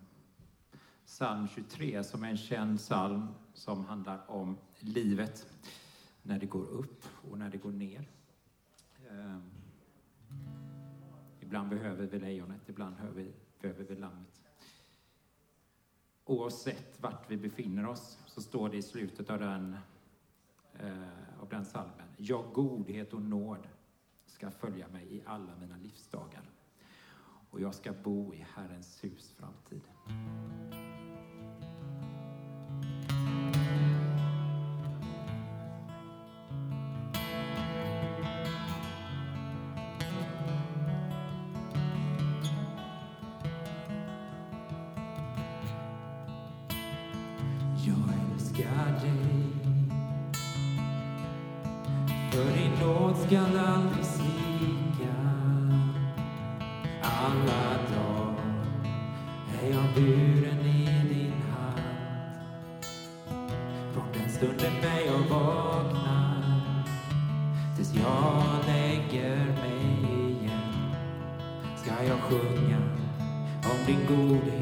[1.05, 5.47] psalm 23 som är en känd psalm som handlar om livet
[6.21, 8.09] när det går upp och när det går ner.
[9.09, 9.51] Um,
[11.39, 14.41] ibland behöver vi lejonet, ibland behöver vi, behöver vi lammet.
[16.25, 19.75] Oavsett vart vi befinner oss så står det i slutet av den,
[20.79, 22.07] eh, av den salmen.
[22.17, 23.67] Ja, godhet och nåd
[24.41, 26.43] ska följa mig i alla mina livsdagar
[27.49, 29.81] och jag ska bo i Herrens hus framtid.
[30.07, 30.30] Jag
[59.63, 61.81] är jag buren i din hand.
[63.93, 66.83] Från den stunden när jag vaknar
[67.75, 70.93] tills jag lägger mig igen.
[71.77, 72.77] Ska jag sjunga
[73.63, 74.60] om din godhet,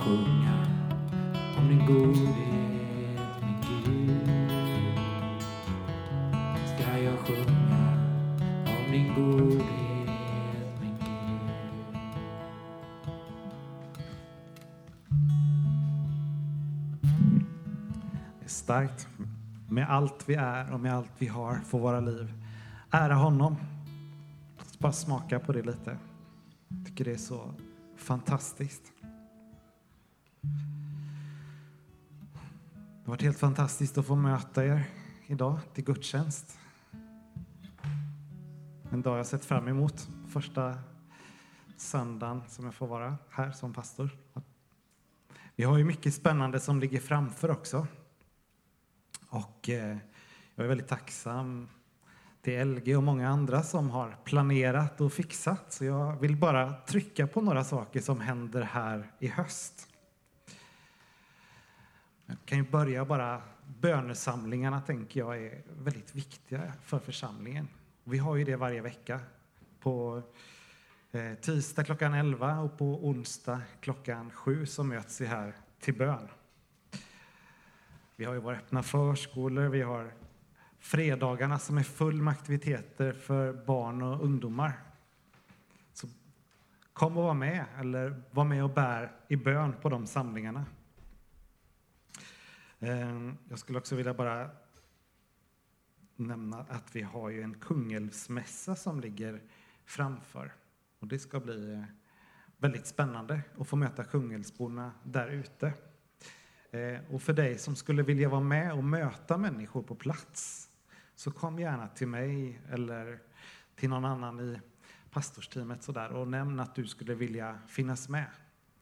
[0.00, 0.66] sjunga
[1.58, 4.28] om din godhet, min Gud.
[6.66, 7.92] Ska jag sjunga
[8.66, 11.96] om din godhet, min Gud.
[18.38, 19.08] Det är starkt
[19.68, 22.32] med allt vi är och med allt vi har för våra liv.
[22.90, 23.56] Ära honom.
[24.58, 25.98] Låt oss bara smaka på det lite.
[26.68, 27.54] Jag tycker det är så
[27.96, 28.92] fantastiskt.
[33.10, 34.84] Har varit helt fantastiskt att få möta er
[35.26, 36.58] idag till gudstjänst.
[38.90, 40.08] En dag jag sett fram emot.
[40.28, 40.78] Första
[41.76, 44.10] söndagen som jag får vara här som pastor.
[45.56, 47.86] Vi har ju mycket spännande som ligger framför också.
[49.28, 49.96] Och eh,
[50.54, 51.68] jag är väldigt tacksam
[52.42, 55.72] till LG och många andra som har planerat och fixat.
[55.72, 59.89] Så jag vill bara trycka på några saker som händer här i höst.
[62.30, 63.42] Jag kan ju börja bara.
[63.80, 67.68] Bönesamlingarna tänker jag är väldigt viktiga för församlingen.
[68.04, 69.20] Vi har ju det varje vecka.
[69.80, 70.22] På
[71.12, 76.28] eh, tisdag klockan 11 och på onsdag klockan 7 så möts vi här till bön.
[78.16, 80.12] Vi har ju våra öppna förskolor, vi har
[80.78, 84.72] fredagarna som är full med aktiviteter för barn och ungdomar.
[85.92, 86.08] Så
[86.92, 90.64] kom och var med, eller var med och bär i bön på de samlingarna.
[92.80, 94.50] Ehm, jag skulle också vilja bara
[96.16, 99.42] nämna att vi har ju en Kungälvsmässa som ligger
[99.84, 100.52] framför.
[100.98, 101.82] Och det ska bli eh,
[102.56, 105.72] väldigt spännande att få möta Kungälvsborna där ute.
[106.70, 110.70] Eh, och för dig som skulle vilja vara med och möta människor på plats
[111.14, 113.18] så kom gärna till mig eller
[113.76, 114.60] till någon annan i
[115.10, 118.26] pastorsteamet sådär och nämn att du skulle vilja finnas med.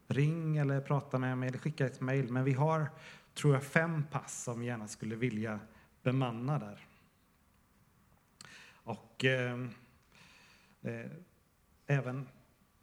[0.06, 2.32] Ring eller prata med mig eller skicka ett mejl.
[2.32, 2.90] Men vi har,
[3.38, 5.60] tror jag, fem pass som gärna skulle vilja
[6.02, 6.86] bemanna där.
[8.70, 9.60] Och eh,
[10.82, 11.10] eh,
[11.86, 12.28] även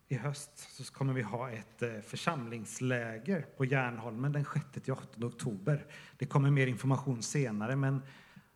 [0.07, 5.86] i höst så kommer vi ha ett eh, församlingsläger på Järnholmen den 6-8 oktober.
[6.18, 8.02] Det kommer mer information senare, men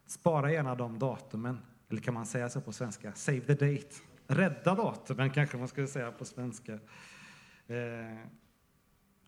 [0.05, 1.59] spara gärna de datumen.
[1.89, 3.13] Eller kan man säga så på svenska?
[3.13, 3.95] Save the date.
[4.27, 6.73] Rädda datumen kanske man skulle säga på svenska.
[7.67, 8.27] Eh,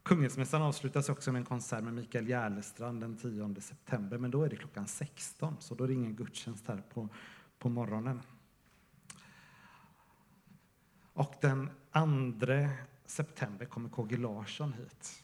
[0.04, 4.50] Kungälvsmässan avslutas också med en konsert med Mikael Järlestrand den 10 september, men då är
[4.50, 7.10] det klockan 16, så då är det ingen gudstjänst här på,
[7.60, 8.22] på morgonen.
[11.14, 11.70] Och den
[12.40, 12.46] 2
[13.06, 15.24] september kommer KG Larsson hit.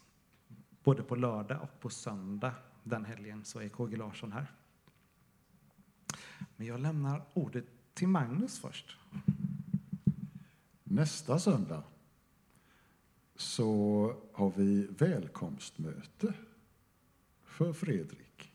[0.83, 4.51] Både på lördag och på söndag den helgen så är KG Larsson här.
[6.55, 8.97] Men jag lämnar ordet till Magnus först.
[10.83, 11.83] Nästa söndag
[13.37, 16.33] så har vi välkomstmöte
[17.43, 18.51] för Fredrik.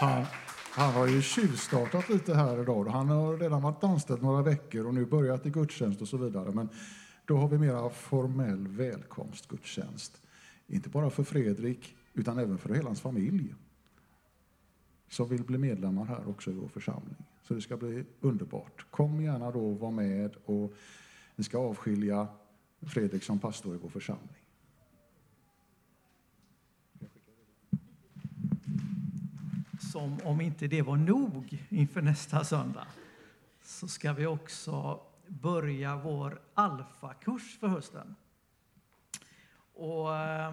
[0.00, 0.24] Han,
[0.70, 2.84] han har ju tjuvstartat lite här idag.
[2.84, 6.52] Han har redan varit anställd några veckor och nu börjat i gudstjänst och så vidare.
[6.52, 6.68] Men
[7.24, 10.22] då har vi mera formell välkomstgudstjänst.
[10.66, 13.54] Inte bara för Fredrik, utan även för hela hans familj
[15.08, 17.16] som vill bli medlemmar här också i vår församling.
[17.42, 18.86] Så det ska bli underbart.
[18.90, 20.74] Kom gärna då och var med och
[21.36, 22.28] vi ska avskilja
[22.80, 24.42] Fredrik som pastor i vår församling.
[29.92, 32.86] Som om inte det var nog inför nästa söndag
[33.62, 38.16] så ska vi också börja vår alfakurs för hösten.
[39.74, 40.52] Och eh,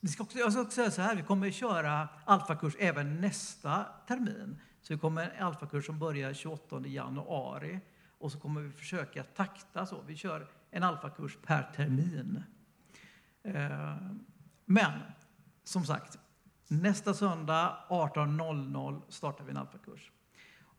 [0.00, 3.84] vi ska också, jag ska också säga så här, vi kommer köra alfakurs även nästa
[4.06, 4.60] termin.
[4.82, 7.80] Så det kommer en alfakurs som börjar 28 januari
[8.20, 10.02] och så kommer vi försöka takta så.
[10.06, 12.42] Vi kör en alfakurs per termin.
[13.42, 13.96] Eh,
[14.64, 14.92] men
[15.64, 16.18] som sagt,
[16.68, 20.12] nästa söndag 18.00 startar vi en alfakurs.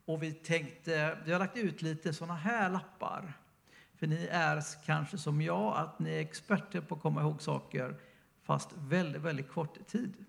[0.06, 3.34] Och vi tänkte, vi har lagt ut lite sådana här lappar.
[3.96, 8.00] För ni är kanske som jag, att ni är experter på att komma ihåg saker
[8.44, 10.26] fast väldigt, väldigt kort tid.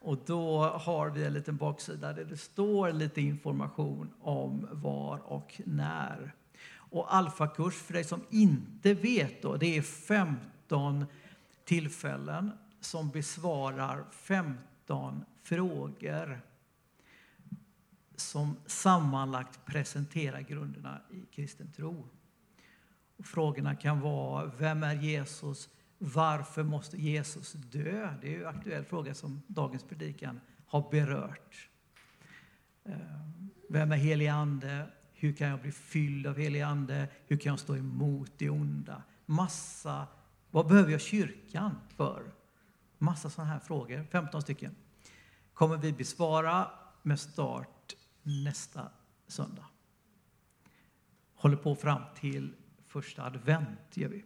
[0.00, 5.60] Och då har vi en liten baksida där det står lite information om var och
[5.64, 6.34] när.
[6.72, 11.06] Och alfakurs, för dig som inte vet, då, det är 15
[11.64, 16.40] tillfällen som besvarar 15 frågor
[18.16, 22.08] som sammanlagt presenterar grunderna i kristen tro.
[23.16, 25.68] Och frågorna kan vara, vem är Jesus?
[26.02, 28.14] Varför måste Jesus dö?
[28.20, 31.68] Det är ju en aktuell fråga som dagens predikan har berört.
[32.84, 32.94] Eh,
[33.68, 34.90] vem är helig ande?
[35.12, 37.08] Hur kan jag bli fylld av helig ande?
[37.26, 39.02] Hur kan jag stå emot det onda?
[39.26, 40.06] Massa.
[40.50, 42.22] Vad behöver jag kyrkan för?
[42.98, 44.76] Massa sådana här frågor, 15 stycken.
[45.54, 46.70] Kommer vi besvara
[47.02, 48.88] med start nästa
[49.26, 49.66] söndag.
[51.34, 52.54] Håller på fram till
[52.86, 54.24] första advent gör vi.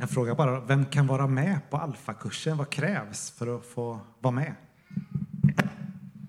[0.00, 2.56] En fråga bara, vem kan vara med på alfakursen?
[2.56, 4.54] Vad krävs för att få vara med?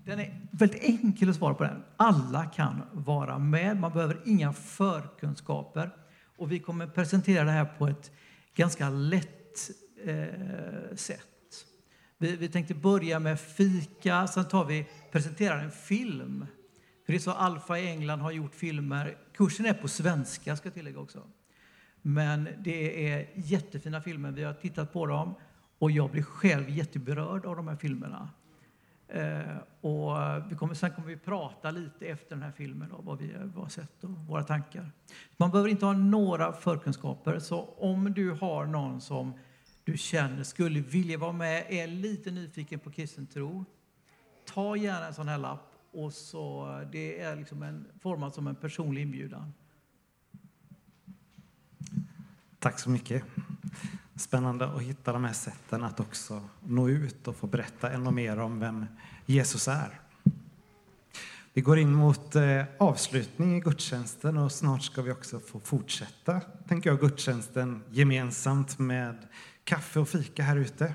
[0.04, 1.82] Den är väldigt enkel att svara på den.
[1.96, 3.76] Alla kan vara med.
[3.76, 5.90] Man behöver inga förkunskaper.
[6.36, 8.10] Och vi kommer presentera det här på ett
[8.54, 9.70] ganska lätt
[10.04, 11.24] eh, sätt.
[12.18, 16.46] Vi, vi tänkte börja med fika, sen tar vi, presenterar en film.
[17.06, 19.16] För det är så Alfa i England har gjort filmer.
[19.34, 21.22] Kursen är på svenska ska jag tillägga också.
[22.02, 24.30] Men det är jättefina filmer.
[24.30, 25.34] Vi har tittat på dem
[25.78, 28.30] och jag blir själv jätteberörd av de här filmerna.
[29.08, 30.16] Eh, och
[30.50, 33.68] vi kommer, sen kommer vi prata lite efter den här filmen om vad vi har
[33.68, 34.92] sett och våra tankar.
[35.36, 39.32] Man behöver inte ha några förkunskaper, så om du har någon som
[39.84, 43.64] du känner skulle vilja vara med, är lite nyfiken på kristen tro,
[44.44, 48.54] ta gärna en sån här lapp och så, det är liksom en, formad som en
[48.54, 49.52] personlig inbjudan.
[52.60, 53.24] Tack så mycket.
[54.16, 58.38] Spännande att hitta de här sätten att också nå ut och få berätta ännu mer
[58.38, 58.86] om vem
[59.26, 60.00] Jesus är.
[61.52, 66.40] Vi går in mot eh, avslutning i gudstjänsten och snart ska vi också få fortsätta,
[66.68, 69.28] tänker jag, gudstjänsten gemensamt med
[69.64, 70.94] kaffe och fika här ute.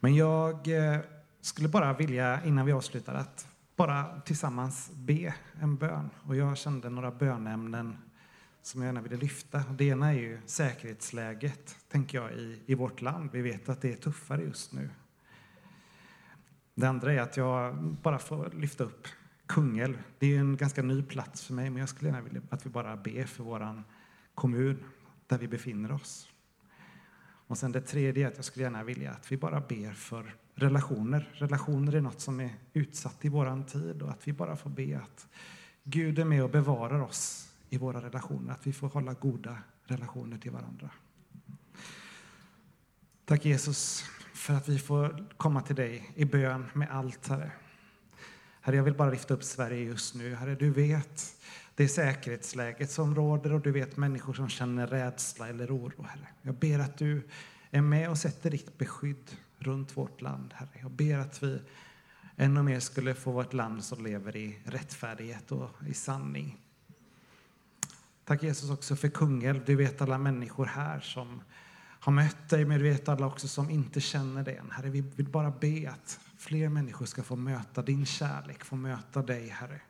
[0.00, 1.00] Men jag eh,
[1.40, 6.10] skulle bara vilja, innan vi avslutar, att bara tillsammans be en bön.
[6.22, 7.96] Och jag kände några bönämnen
[8.62, 9.58] som jag gärna ville lyfta.
[9.58, 13.30] Det ena är ju säkerhetsläget, tänker jag, i, i vårt land.
[13.32, 14.90] Vi vet att det är tuffare just nu.
[16.74, 19.08] Det andra är att jag bara får lyfta upp
[19.46, 20.02] Kungälv.
[20.18, 22.70] Det är en ganska ny plats för mig, men jag skulle gärna vilja att vi
[22.70, 23.82] bara ber för vår
[24.34, 24.84] kommun
[25.26, 26.28] där vi befinner oss.
[27.46, 30.34] Och sen det tredje är att jag skulle gärna vilja att vi bara ber för
[30.54, 31.32] relationer.
[31.34, 35.00] Relationer är något som är utsatt i vår tid och att vi bara får be
[35.02, 35.28] att
[35.84, 40.38] Gud är med och bevarar oss i våra relationer, att vi får hålla goda relationer
[40.38, 40.90] till varandra.
[43.24, 44.04] Tack Jesus
[44.34, 47.52] för att vi får komma till dig i bön med allt, Herre.
[48.60, 50.34] Herre, jag vill bara lyfta upp Sverige just nu.
[50.34, 51.36] Herre, du vet
[51.74, 56.28] det säkerhetsläget som råder och du vet människor som känner rädsla eller oro, Herre.
[56.42, 57.28] Jag ber att du
[57.70, 60.78] är med och sätter ditt beskydd runt vårt land, Herre.
[60.80, 61.60] Jag ber att vi
[62.36, 66.61] ännu mer skulle få vara ett land som lever i rättfärdighet och i sanning.
[68.24, 69.64] Tack Jesus också för Kungälv.
[69.64, 71.42] Du vet alla människor här som
[72.00, 74.70] har mött dig, men du vet alla också som inte känner dig än.
[74.70, 79.22] Herre, vi vill bara be att fler människor ska få möta din kärlek, få möta
[79.22, 79.80] dig, Herre.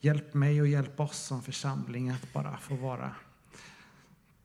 [0.00, 3.14] Hjälp mig och hjälp oss som församling att bara få vara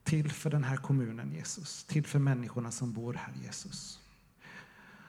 [0.03, 1.83] till för den här kommunen, Jesus.
[1.83, 3.99] Till för människorna som bor här, Jesus.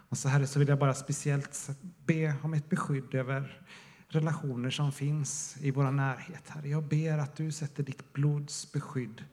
[0.09, 1.71] Och så Herre, så vill jag bara speciellt
[2.05, 3.63] be om ett beskydd över
[4.09, 6.69] relationer som finns i vår närhet, Herre.
[6.69, 9.25] Jag ber att du sätter ditt blods beskydd.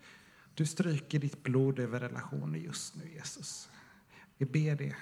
[0.54, 3.70] Du stryker ditt blod över relationer just nu, Jesus.
[4.38, 4.96] Vi ber det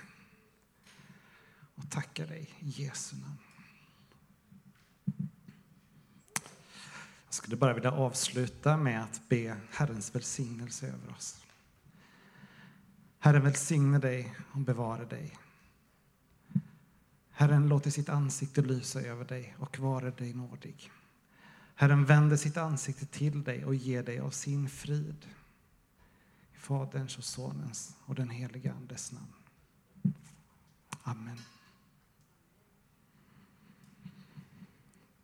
[1.75, 3.37] och tackar dig i Jesu namn.
[7.25, 11.45] Jag skulle bara vilja avsluta med att be Herrens välsignelse över oss.
[13.19, 15.37] Herren välsigne dig och bevara dig.
[17.31, 20.91] Herren låter sitt ansikte lysa över dig och vare dig nådig.
[21.75, 25.25] Herren vänder sitt ansikte till dig och ger dig av sin frid.
[26.53, 29.33] I Faderns och Sonens och den helige Andes namn.
[31.03, 31.39] Amen.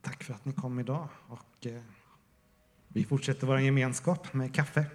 [0.02, 1.82] Tack för att ni kom idag och eh,
[2.88, 4.86] vi fortsätter vår gemenskap med kaffe.